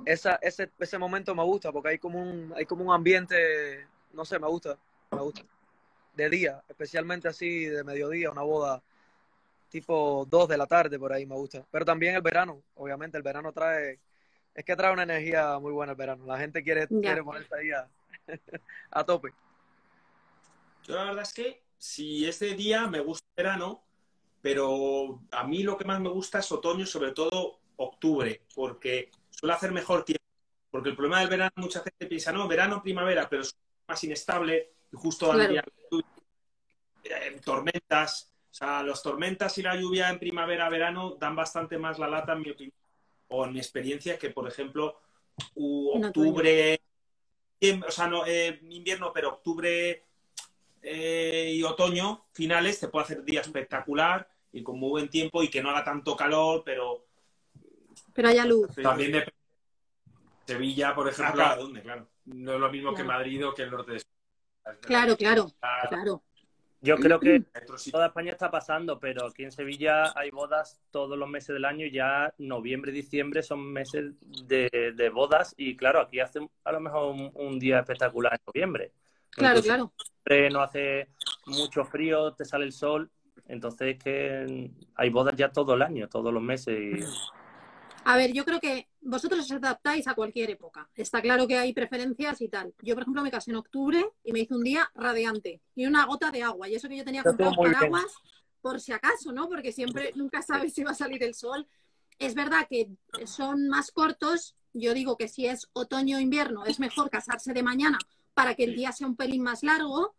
[0.04, 4.26] Esa, ese, ese momento me gusta porque hay como un, hay como un ambiente, no
[4.26, 4.80] sé, me gusta,
[5.12, 5.44] me gusta.
[6.16, 8.82] De día, especialmente así de mediodía, una boda
[9.72, 11.66] tipo 2 de la tarde por ahí me gusta.
[11.72, 14.00] Pero también el verano, obviamente, el verano trae,
[14.54, 16.26] es que trae una energía muy buena el verano.
[16.26, 17.90] La gente quiere, quiere ponerse ahí a,
[18.92, 19.34] a tope.
[20.84, 23.84] Yo la verdad es que si ese día me gusta el verano,
[24.42, 29.54] pero a mí lo que más me gusta es otoño, sobre todo octubre, porque suele
[29.54, 30.22] hacer mejor tiempo.
[30.70, 33.56] Porque el problema del verano, mucha gente piensa, no, verano, primavera, pero es
[33.88, 35.64] más inestable y justo al día
[37.04, 38.31] eh, tormentas.
[38.52, 42.34] O sea, las tormentas y la lluvia en primavera, verano dan bastante más la lata,
[42.34, 42.76] en mi opinión,
[43.30, 45.00] o en mi experiencia, que por ejemplo,
[45.56, 46.82] octubre,
[47.88, 50.04] o sea, no, eh, invierno, pero octubre
[50.82, 55.48] eh, y otoño finales te puede hacer día espectacular y con muy buen tiempo y
[55.48, 57.06] que no haga tanto calor, pero
[58.14, 58.68] pero haya luz.
[58.76, 59.40] También depende.
[60.46, 61.70] Sevilla, por ejemplo, claro.
[62.26, 64.78] no es lo mismo que Madrid o que el norte de España.
[64.82, 65.52] Claro, claro,
[65.88, 66.24] claro.
[66.82, 67.44] Yo creo que
[67.92, 71.86] toda España está pasando, pero aquí en Sevilla hay bodas todos los meses del año.
[71.88, 74.14] Ya noviembre, diciembre son meses
[74.48, 78.92] de, bodas y claro, aquí hace a lo mejor un, día espectacular en noviembre.
[79.30, 79.94] Claro, claro.
[80.52, 81.10] No hace
[81.46, 83.12] mucho frío, te sale el sol.
[83.48, 86.80] Entonces que hay bodas ya todo el año, todos los meses.
[86.80, 87.41] Y...
[88.04, 90.90] A ver, yo creo que vosotros os adaptáis a cualquier época.
[90.96, 92.74] Está claro que hay preferencias y tal.
[92.82, 96.06] Yo, por ejemplo, me casé en octubre y me hice un día radiante y una
[96.06, 96.68] gota de agua.
[96.68, 98.06] Y eso que yo tenía comprado paraguas
[98.62, 99.48] por si acaso, ¿no?
[99.48, 101.68] Porque siempre nunca sabes si va a salir el sol.
[102.20, 102.90] Es verdad que
[103.26, 104.56] son más cortos.
[104.74, 107.98] Yo digo que si es otoño o invierno es mejor casarse de mañana
[108.34, 110.16] para que el día sea un pelín más largo.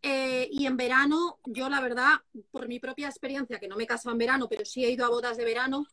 [0.00, 2.12] Eh, y en verano, yo la verdad,
[2.52, 5.04] por mi propia experiencia, que no me he casado en verano, pero sí he ido
[5.04, 5.86] a bodas de verano,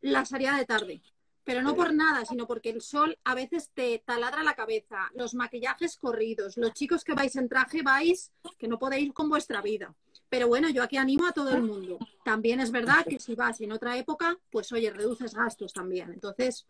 [0.00, 1.02] las haría de tarde.
[1.44, 5.32] Pero no por nada, sino porque el sol a veces te taladra la cabeza, los
[5.32, 9.62] maquillajes corridos, los chicos que vais en traje vais que no podéis ir con vuestra
[9.62, 9.94] vida.
[10.28, 11.98] Pero bueno, yo aquí animo a todo el mundo.
[12.22, 16.12] También es verdad que si vas en otra época, pues oye, reduces gastos también.
[16.12, 16.66] Entonces,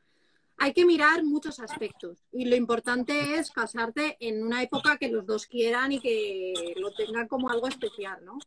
[0.60, 5.24] hay que mirar muchos aspectos y lo importante es casarte en una época que los
[5.24, 8.38] dos quieran y que lo tengan como algo especial, ¿no?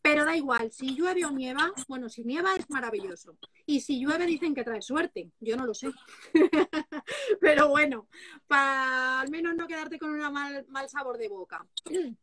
[0.00, 3.36] Pero da igual, si llueve o nieva, bueno, si nieva es maravilloso.
[3.66, 5.90] Y si llueve dicen que trae suerte, yo no lo sé.
[7.40, 8.08] Pero bueno,
[8.46, 11.66] para al menos no quedarte con un mal, mal sabor de boca.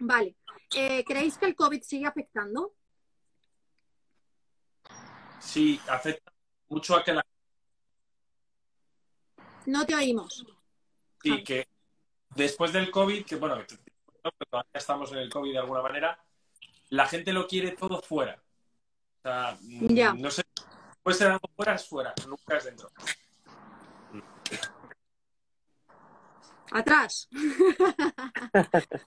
[0.00, 0.36] Vale,
[0.74, 2.74] eh, ¿creéis que el COVID sigue afectando?
[5.40, 6.32] Sí, afecta
[6.68, 7.24] mucho a que la
[9.68, 10.44] no te oímos.
[11.22, 11.68] Sí, que
[12.34, 13.56] después del COVID, que bueno,
[14.50, 16.18] todavía estamos en el COVID de alguna manera,
[16.90, 18.42] la gente lo quiere todo fuera.
[19.18, 20.14] O sea, ya.
[20.14, 20.42] no sé,
[21.02, 22.90] puede ser algo fuera, es fuera, nunca es dentro.
[26.70, 27.28] Atrás.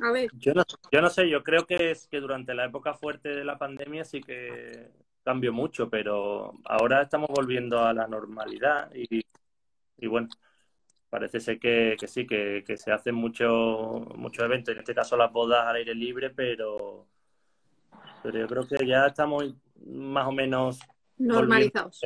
[0.00, 0.30] A ver.
[0.34, 3.44] Yo no, yo no sé, yo creo que es que durante la época fuerte de
[3.44, 4.92] la pandemia sí que
[5.28, 10.26] cambió mucho, pero ahora estamos volviendo a la normalidad y, bueno,
[11.10, 15.66] parece ser que, sí, que, se hacen muchos muchos eventos, en este caso las bodas
[15.66, 17.08] al aire libre, pero,
[18.22, 19.54] pero yo creo que ya estamos
[19.84, 20.80] más o menos
[21.18, 22.00] normalizados.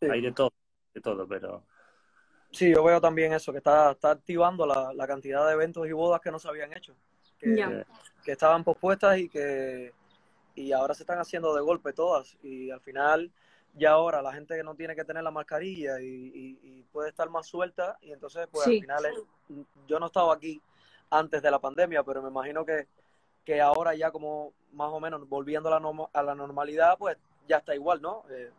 [0.00, 0.54] Hay de todo,
[0.94, 1.62] de todo, pero...
[2.52, 6.22] Sí, yo veo también eso, que está, está activando la, cantidad de eventos y bodas
[6.22, 6.96] que no se habían hecho.
[7.38, 9.92] que estaban pospuestas y que
[10.54, 13.30] y ahora se están haciendo de golpe todas y al final
[13.74, 17.46] ya ahora la gente que no tiene que tener la mascarilla y, puede estar más
[17.46, 19.04] suelta y entonces pues al final
[19.88, 20.62] yo no estaba aquí
[21.10, 22.86] antes de la pandemia pero me imagino que,
[23.44, 27.16] que ahora ya como más o menos volviendo a la, a la normalidad pues
[27.48, 28.52] ya está igual no eh,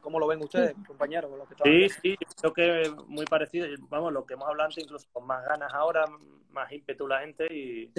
[0.00, 1.30] ¿Cómo lo ven ustedes, compañeros?
[1.64, 3.66] sí, sí, creo que muy parecido.
[3.88, 6.04] Vamos, lo que hemos hablado antes, incluso con más ganas ahora,
[6.50, 7.90] más ímpetu la gente y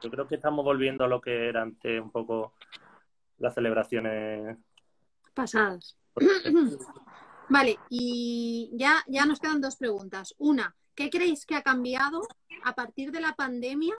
[0.00, 2.54] yo creo que estamos volviendo a lo que era antes un poco
[3.38, 4.56] las celebraciones
[5.34, 5.96] pasadas.
[7.48, 10.34] vale, y ya, ya nos quedan dos preguntas.
[10.38, 12.22] Una, ¿qué creéis que ha cambiado
[12.64, 13.96] a partir de la pandemia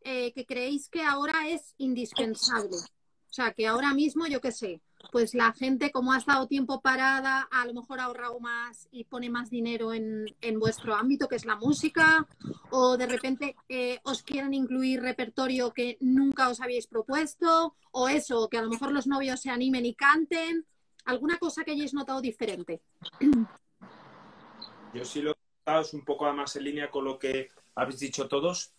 [0.00, 2.76] eh, que creéis que ahora es indispensable?
[2.76, 4.80] O sea, que ahora mismo, yo qué sé,
[5.10, 9.04] pues la gente como ha estado tiempo parada, a lo mejor ha ahorrado más y
[9.04, 10.26] pone más dinero en,
[10.58, 12.26] vuestro ámbito, que es la música,
[12.70, 18.48] o de repente eh, os quieren incluir repertorio que nunca os habíais propuesto, o eso,
[18.48, 20.66] que a lo mejor los novios se animen y canten,
[21.04, 22.82] alguna cosa que hayáis notado diferente.
[24.94, 27.98] Yo sí lo he notado, es un poco más en línea con lo que habéis
[27.98, 28.74] dicho todos,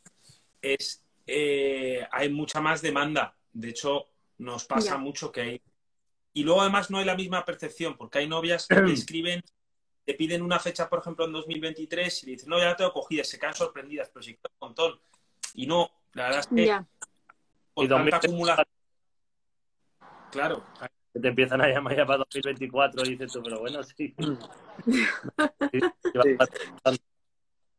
[0.62, 3.36] es eh, hay mucha más demanda.
[3.52, 4.08] De hecho,
[4.38, 5.62] nos pasa mucho que hay
[6.34, 9.42] y luego además no hay la misma percepción, porque hay novias que te escriben,
[10.06, 13.24] te piden una fecha, por ejemplo, en 2023 y dicen, no, ya la tengo cogida,
[13.24, 15.00] se quedan sorprendidas, pero sí que un montón.
[15.54, 16.86] Y no, la verdad es que
[17.74, 18.68] con tanta acumulación...
[20.32, 20.64] Claro.
[21.14, 24.16] Te empiezan a llamar ya para 2024 y dices tú, pero bueno, sí.
[25.72, 25.80] sí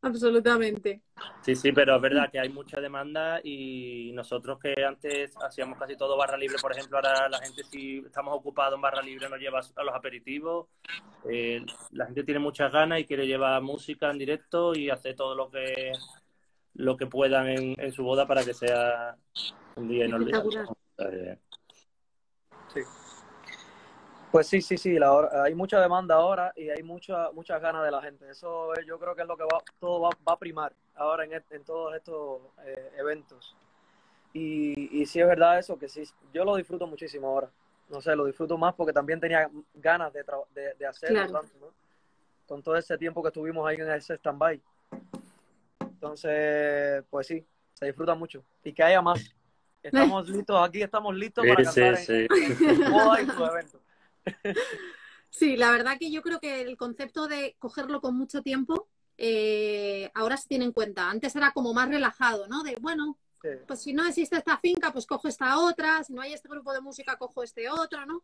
[0.05, 1.01] absolutamente.
[1.41, 5.95] Sí, sí, pero es verdad que hay mucha demanda y nosotros que antes hacíamos casi
[5.95, 9.39] todo barra libre, por ejemplo, ahora la gente si estamos ocupados en barra libre nos
[9.39, 10.67] lleva a los aperitivos.
[11.29, 15.35] Eh, la gente tiene muchas ganas y quiere llevar música en directo y hacer todo
[15.35, 15.91] lo que
[16.75, 19.15] lo que puedan en, su boda para que sea
[19.75, 20.65] un día inolvidable.
[20.97, 21.37] Eh,
[22.73, 22.81] sí.
[24.35, 24.97] Pues sí, sí, sí,
[25.45, 28.29] hay mucha demanda ahora y hay mucha, muchas ganas de la gente.
[28.29, 31.63] Eso yo creo que es lo que va, todo va, a primar ahora en, en
[31.63, 33.55] todos estos eh, eventos.
[34.33, 37.49] Y, y sí es verdad eso, que sí, yo lo disfruto muchísimo ahora.
[37.87, 40.25] No sé, lo disfruto más porque también tenía ganas de,
[40.77, 41.41] de, hacerlo
[42.45, 44.61] con todo ese tiempo que estuvimos ahí en ese stand-by.
[45.79, 48.43] Entonces, pues sí, se disfruta mucho.
[48.65, 49.33] Y que haya más.
[49.81, 53.84] Estamos listos, aquí estamos listos para cantar en, en, evento.
[55.29, 60.09] Sí, la verdad que yo creo que el concepto de cogerlo con mucho tiempo eh,
[60.13, 61.09] ahora se tiene en cuenta.
[61.09, 62.63] Antes era como más relajado, ¿no?
[62.63, 63.17] De, bueno,
[63.67, 66.73] pues si no existe esta finca, pues cojo esta otra, si no hay este grupo
[66.73, 68.21] de música, cojo este otro, ¿no?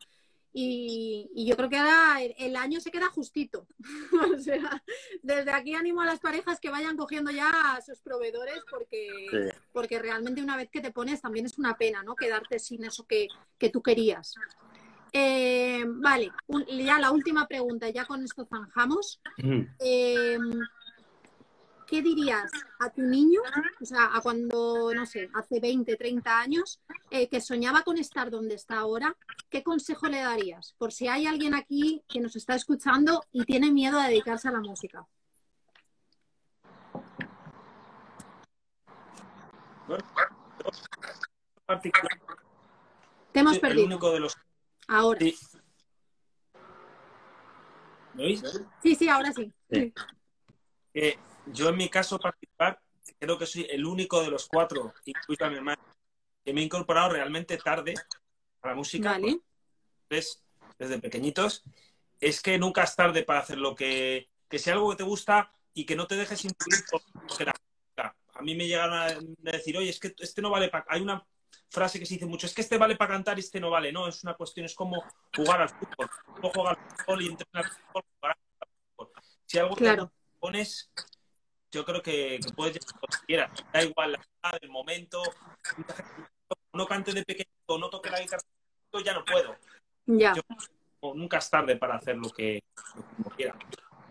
[0.53, 3.67] Y, yo creo que ahora el, año se queda justito.
[4.35, 4.83] o sea,
[5.21, 9.99] desde aquí animo a las parejas que vayan cogiendo ya a sus proveedores porque, porque
[9.99, 12.15] realmente una vez que te pones también es una pena, ¿no?
[12.15, 13.27] Quedarte sin eso que,
[13.57, 14.35] que tú querías.
[15.13, 16.31] Eh, vale,
[16.69, 19.21] ya la última pregunta, ya con esto zanjamos.
[19.79, 20.37] Eh,
[21.91, 22.49] ¿Qué dirías
[22.79, 23.41] a tu niño,
[23.81, 28.31] o sea, a cuando, no sé, hace 20, 30 años, eh, que soñaba con estar
[28.31, 29.17] donde está ahora?
[29.49, 30.73] ¿Qué consejo le darías?
[30.77, 34.51] Por si hay alguien aquí que nos está escuchando y tiene miedo a dedicarse a
[34.51, 35.05] la música.
[43.33, 43.81] Te hemos perdido.
[43.81, 44.37] El único de los
[44.91, 45.21] Ahora.
[45.21, 45.37] Sí.
[48.13, 48.43] ¿Me oís?
[48.83, 49.49] Sí, sí, ahora sí.
[50.93, 52.77] Eh, yo en mi caso particular
[53.17, 55.81] creo que soy el único de los cuatro, incluso a mi hermano,
[56.43, 57.93] que me he incorporado realmente tarde
[58.61, 59.11] a la música.
[59.11, 59.39] Vale.
[60.09, 60.43] Pues,
[60.77, 61.63] desde pequeñitos.
[62.19, 64.29] Es que nunca es tarde para hacer lo que...
[64.49, 67.49] Que sea algo que te gusta y que no te dejes influir por lo que
[68.33, 69.07] A mí me llegaron a
[69.51, 70.85] decir, oye, es que este no vale para...
[70.89, 71.25] Hay una
[71.71, 73.91] frase que se dice mucho, es que este vale para cantar y este no vale.
[73.91, 75.03] No, es una cuestión, es como
[75.35, 76.09] jugar al fútbol.
[76.43, 79.11] No jugar al fútbol y entrenar al fútbol, jugar al fútbol.
[79.45, 79.97] Si algo te
[80.39, 80.91] pones,
[81.71, 83.51] yo creo que, puedes llegar lo que quieras.
[83.71, 85.23] Da igual la edad, el momento.
[86.73, 88.43] No cante de pequeño, no toque la guitarra,
[89.03, 89.55] ya no puedo.
[90.05, 90.33] Ya.
[91.01, 92.63] nunca es tarde para hacer lo que,
[93.23, 93.55] lo quiera.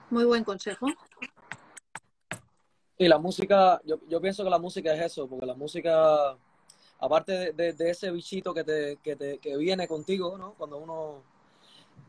[0.09, 0.87] Muy buen consejo.
[2.97, 6.37] Y la música, yo, yo pienso que la música es eso, porque la música
[7.01, 10.55] aparte de, ese bichito que, te, que, te, que viene contigo, ¿no?
[10.55, 11.23] Cuando uno...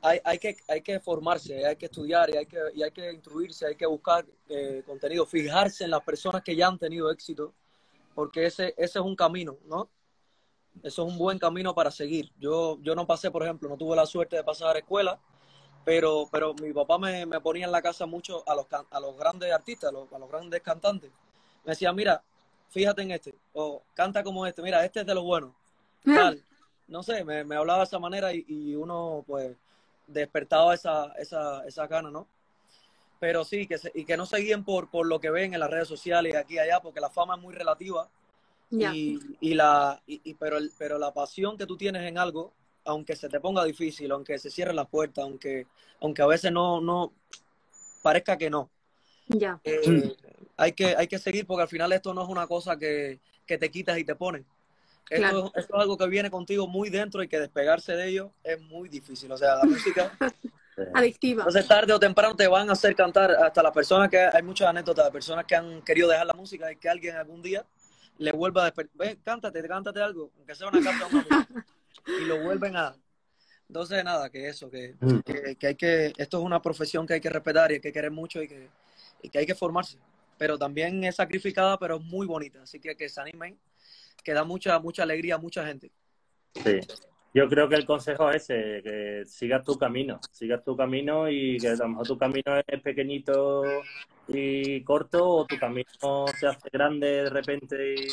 [0.03, 3.11] Hay, hay, que, hay que formarse, hay que estudiar y hay que, y hay que
[3.11, 7.53] instruirse, hay que buscar eh, contenido, fijarse en las personas que ya han tenido éxito,
[8.15, 9.89] porque ese, ese es un camino, ¿no?
[10.81, 12.31] Eso es un buen camino para seguir.
[12.39, 15.19] Yo, yo no pasé, por ejemplo, no tuve la suerte de pasar a la escuela,
[15.85, 19.17] pero, pero mi papá me, me ponía en la casa mucho a los, a los
[19.17, 21.11] grandes artistas, a los, a los grandes cantantes.
[21.63, 22.23] Me decía, mira,
[22.71, 25.51] fíjate en este, o canta como este, mira, este es de los buenos.
[26.03, 26.41] Tal.
[26.87, 29.55] No sé, me, hablaba de esa manera y, uno, pues,
[30.07, 32.27] despertaba esa, esa, esa gana, ¿no?
[33.19, 35.69] Pero sí, que y que no se guíen por, por lo que ven en las
[35.69, 38.09] redes sociales y aquí y allá, porque la fama es muy relativa.
[38.71, 42.53] Y, y, la, y, pero, pero la pasión que tú tienes en algo,
[42.85, 45.67] aunque se te ponga difícil, aunque se cierre la puerta, aunque,
[45.99, 47.13] aunque a veces no, no
[48.01, 48.69] parezca que no.
[49.37, 49.59] Ya.
[49.63, 50.15] Eh,
[50.57, 53.57] hay, que, hay que seguir porque al final esto no es una cosa que, que
[53.57, 54.43] te quitas y te pones.
[55.09, 58.87] Esto, es algo que viene contigo muy dentro y que despegarse de ello es muy
[58.87, 59.29] difícil.
[59.31, 60.17] O sea, la música
[60.93, 61.41] adictiva.
[61.41, 64.69] Entonces tarde o temprano te van a hacer cantar hasta las personas que hay muchas
[64.69, 67.65] anécdotas de personas que han querido dejar la música y que alguien algún día
[68.17, 68.95] le vuelva a despertar.
[68.95, 71.07] Ven, cántate, cántate algo, aunque sea una canta
[72.07, 72.95] y lo vuelven a.
[73.67, 75.19] Entonces, nada, que eso, mm.
[75.19, 76.13] que, que, hay que.
[76.17, 78.69] Esto es una profesión que hay que respetar y hay que querer mucho y que,
[79.21, 79.97] y que hay que formarse.
[80.37, 82.63] Pero también es sacrificada, pero es muy bonita.
[82.63, 83.59] Así que que se animen,
[84.23, 85.91] que da mucha, mucha alegría a mucha gente.
[86.63, 86.79] Sí.
[87.33, 91.57] Yo creo que el consejo es ese, que sigas tu camino, sigas tu camino y
[91.57, 93.63] que a lo mejor tu camino es pequeñito
[94.27, 98.07] y corto o tu camino se hace grande de repente y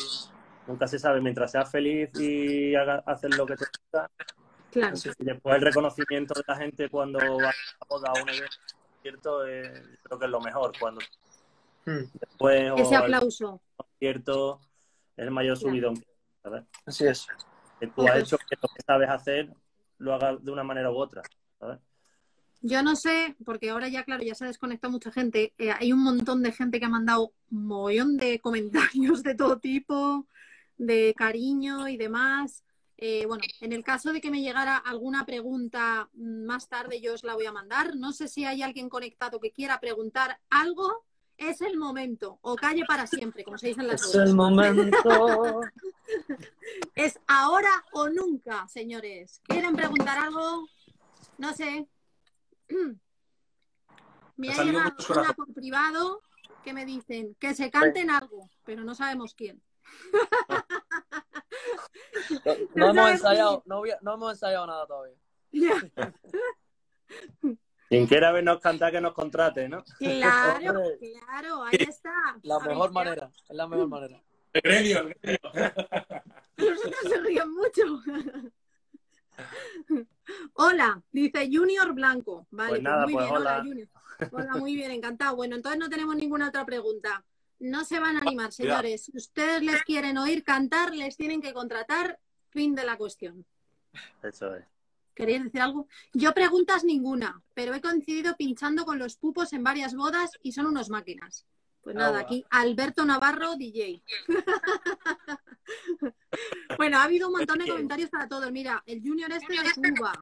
[0.67, 1.19] nunca se sabe.
[1.19, 4.09] Mientras seas feliz y hagas hacer lo que te gusta,
[4.71, 4.95] claro.
[5.19, 8.55] y después el reconocimiento de la gente cuando va a boda un evento,
[9.01, 9.45] ¿cierto?
[9.45, 10.71] Eh, creo que es lo mejor.
[10.79, 11.01] Cuando
[11.85, 12.03] hmm.
[12.13, 13.61] después, Ese aplauso.
[13.99, 14.59] Cierto,
[15.15, 16.03] es el mayor subidón.
[16.41, 16.63] ¿sabes?
[16.85, 17.27] Así es
[17.79, 19.49] que tú has hecho que lo que sabes hacer
[19.97, 21.21] lo hagas de una manera u otra,
[22.61, 25.53] Yo no sé, porque ahora ya, claro, ya se ha desconectado mucha gente.
[25.57, 29.59] Eh, hay un montón de gente que ha mandado un montón de comentarios de todo
[29.59, 30.25] tipo,
[30.77, 32.63] de cariño y demás.
[33.01, 37.23] Eh, bueno, en el caso de que me llegara alguna pregunta más tarde, yo os
[37.23, 37.95] la voy a mandar.
[37.95, 41.05] No sé si hay alguien conectado que quiera preguntar algo
[41.37, 45.61] es el momento, o calle para siempre, como se dice en las Es el momento.
[46.95, 49.39] es ahora o nunca, señores.
[49.45, 50.67] ¿Quieren preguntar algo?
[51.37, 51.87] No sé.
[54.35, 56.21] Me ha llegado una por privado
[56.63, 59.61] que me dicen que se canten algo, pero no sabemos quién.
[62.75, 65.15] No, hemos ensayado, no, no hemos ensayado nada todavía.
[67.89, 69.83] Quien quiera vernos cantar, que nos contrate, ¿no?
[69.97, 72.37] Claro, claro, ahí está.
[72.43, 74.21] La mejor manera, es la mejor manera.
[74.53, 75.39] El gremio, el gremio.
[77.09, 77.81] se ríen mucho.
[80.53, 82.45] Hola, dice Junior Blanco.
[82.51, 83.63] Vale, pues, nada, muy pues bien, hola.
[83.65, 83.87] Junior.
[84.31, 85.35] Hola, muy bien, encantado.
[85.35, 87.25] Bueno, entonces no tenemos ninguna otra pregunta.
[87.59, 89.05] No se van a animar, señores.
[89.05, 92.19] Si ustedes les quieren oír cantar, les tienen que contratar.
[92.49, 93.45] Fin de la cuestión.
[94.23, 94.65] Eso es.
[95.13, 95.87] ¿Queréis decir algo?
[96.13, 100.67] Yo preguntas ninguna, pero he coincidido pinchando con los pupos en varias bodas y son
[100.67, 101.45] unos máquinas.
[101.81, 104.01] Pues ah, nada, aquí Alberto Navarro, DJ.
[106.77, 108.51] bueno, ha habido un montón de comentarios para todos.
[108.51, 110.13] Mira, el Junior este de Cuba.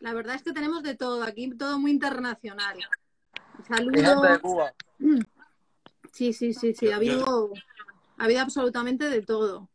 [0.00, 2.78] La verdad es que tenemos de todo, aquí todo muy internacional.
[3.68, 4.82] Saludos.
[6.14, 7.52] Sí, sí, sí, sí, ha habido,
[8.18, 9.68] ha habido absolutamente de todo.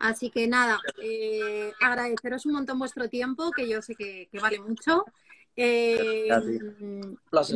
[0.00, 5.04] Así que nada, eh, agradeceros un montón vuestro tiempo, que yo sé que, vale mucho.
[5.54, 6.28] Eh,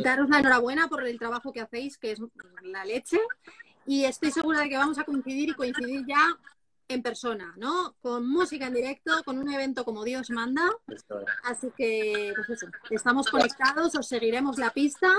[0.01, 2.19] daros la enhorabuena por el trabajo que hacéis, que es
[2.63, 3.19] la leche.
[3.85, 6.25] Y estoy segura de que vamos a coincidir y coincidir ya
[6.87, 7.95] en persona, ¿no?
[8.01, 10.69] Con música en directo, con un evento como Dios manda.
[11.43, 15.09] Así que, pues eso, estamos conectados, os seguiremos la pista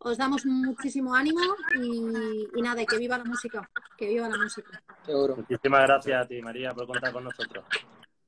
[0.00, 1.40] os damos muchísimo ánimo
[1.74, 4.82] y, nada, que viva la música, que viva la música.
[5.04, 5.36] Seguro.
[5.36, 7.64] Muchísimas gracias a ti, María, por contar con nosotros.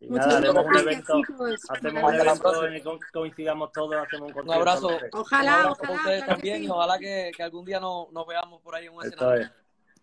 [0.00, 1.20] Y nada, haremos un evento,
[1.68, 4.88] hacemos un evento en el que coincidamos todos, hacemos un Un abrazo.
[5.12, 5.92] Ojalá, un ojalá.
[5.94, 9.50] ustedes también y ojalá que, que, algún día nos veamos por ahí en un escenario.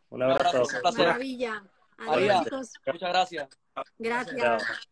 [0.10, 0.62] Un abrazo.
[0.62, 0.98] Un abrazo.
[0.98, 1.64] Maravilla.
[1.98, 3.50] María, muchas gracias.
[3.98, 4.88] Gracias.